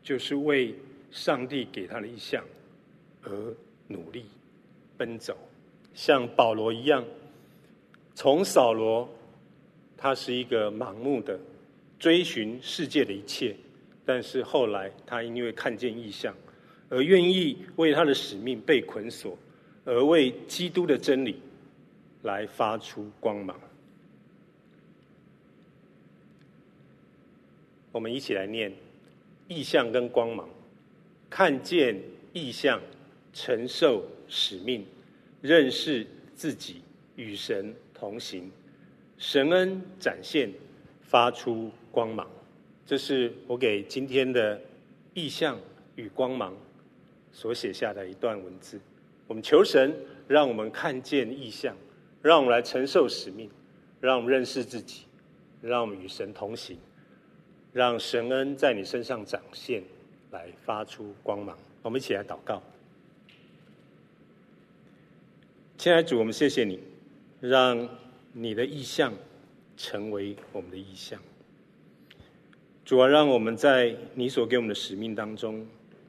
[0.00, 0.76] 就是为
[1.10, 2.44] 上帝给他的意向
[3.24, 3.32] 而
[3.88, 4.26] 努力
[4.96, 5.36] 奔走，
[5.92, 7.04] 像保罗一样，
[8.14, 9.08] 从扫罗，
[10.00, 11.38] 他是一个盲目的
[11.98, 13.54] 追寻世界的一切，
[14.06, 16.34] 但是后来他因为看见异象。
[16.88, 19.38] 而愿意为他的使命被捆锁，
[19.84, 21.40] 而为基督的真理
[22.22, 23.56] 来发出光芒。
[27.92, 28.72] 我们一起来念
[29.46, 30.48] 异象跟光芒，
[31.28, 31.96] 看见
[32.32, 32.80] 异象，
[33.32, 34.84] 承受使命，
[35.40, 36.82] 认识自己，
[37.14, 38.50] 与神同行，
[39.20, 40.50] 神恩展现，
[41.02, 42.26] 发出光芒。
[42.86, 44.58] 这是我给今天的
[45.12, 45.60] 意象
[45.94, 46.56] 与光芒
[47.30, 48.80] 所写下的一段文字。
[49.28, 49.94] 我们求神
[50.26, 51.76] 让我们看见意象，
[52.22, 53.50] 让我们来承受使命，
[54.00, 55.04] 让我们认识自己，
[55.60, 56.78] 让我们与神同行。
[57.74, 59.82] 让神恩在你身上展现，
[60.30, 61.56] 来发出光芒。
[61.82, 62.60] 我们一起来祷告。
[65.76, 66.80] 亲爱的主，我们谢谢你，
[67.38, 67.86] 让
[68.32, 69.12] 你的意象
[69.76, 71.20] 成为我们的意象。
[72.84, 75.66] 主啊，让我们在你所给我们的使命当中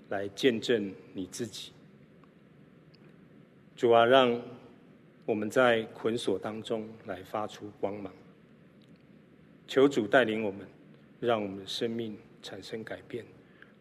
[0.10, 1.72] 来见证你自己。
[3.76, 4.42] 主啊，让
[5.26, 8.12] 我们在捆锁当中来发出光芒。
[9.68, 10.68] 求主带领我们。
[11.22, 13.24] 让我们的生命产生改变，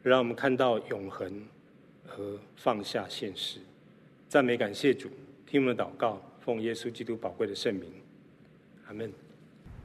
[0.03, 1.43] 让我们看到永恒
[2.05, 3.61] 和放下现实。
[4.29, 5.09] 赞美感谢主，
[5.47, 7.91] 听我们的祷告，奉耶稣基督宝贵的圣名，
[8.91, 9.09] 阿门。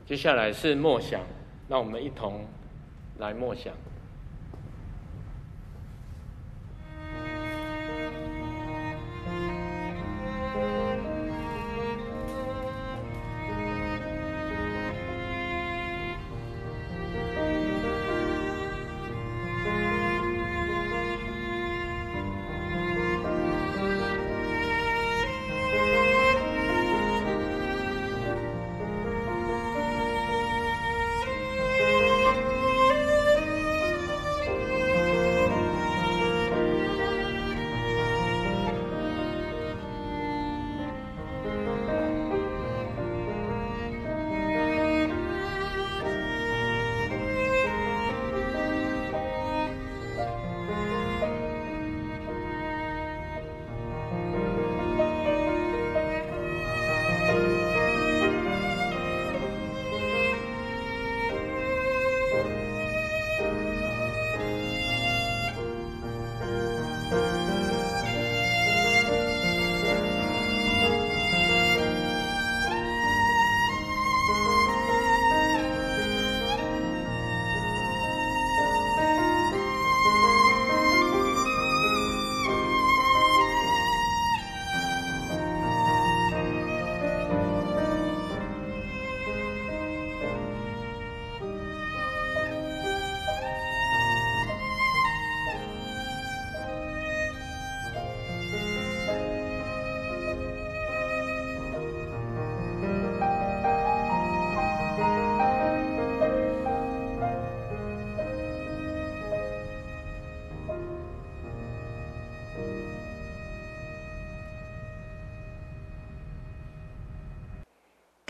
[0.04, 1.22] 接下来是默想，
[1.70, 2.44] 让我们一同
[3.20, 3.72] 来默想。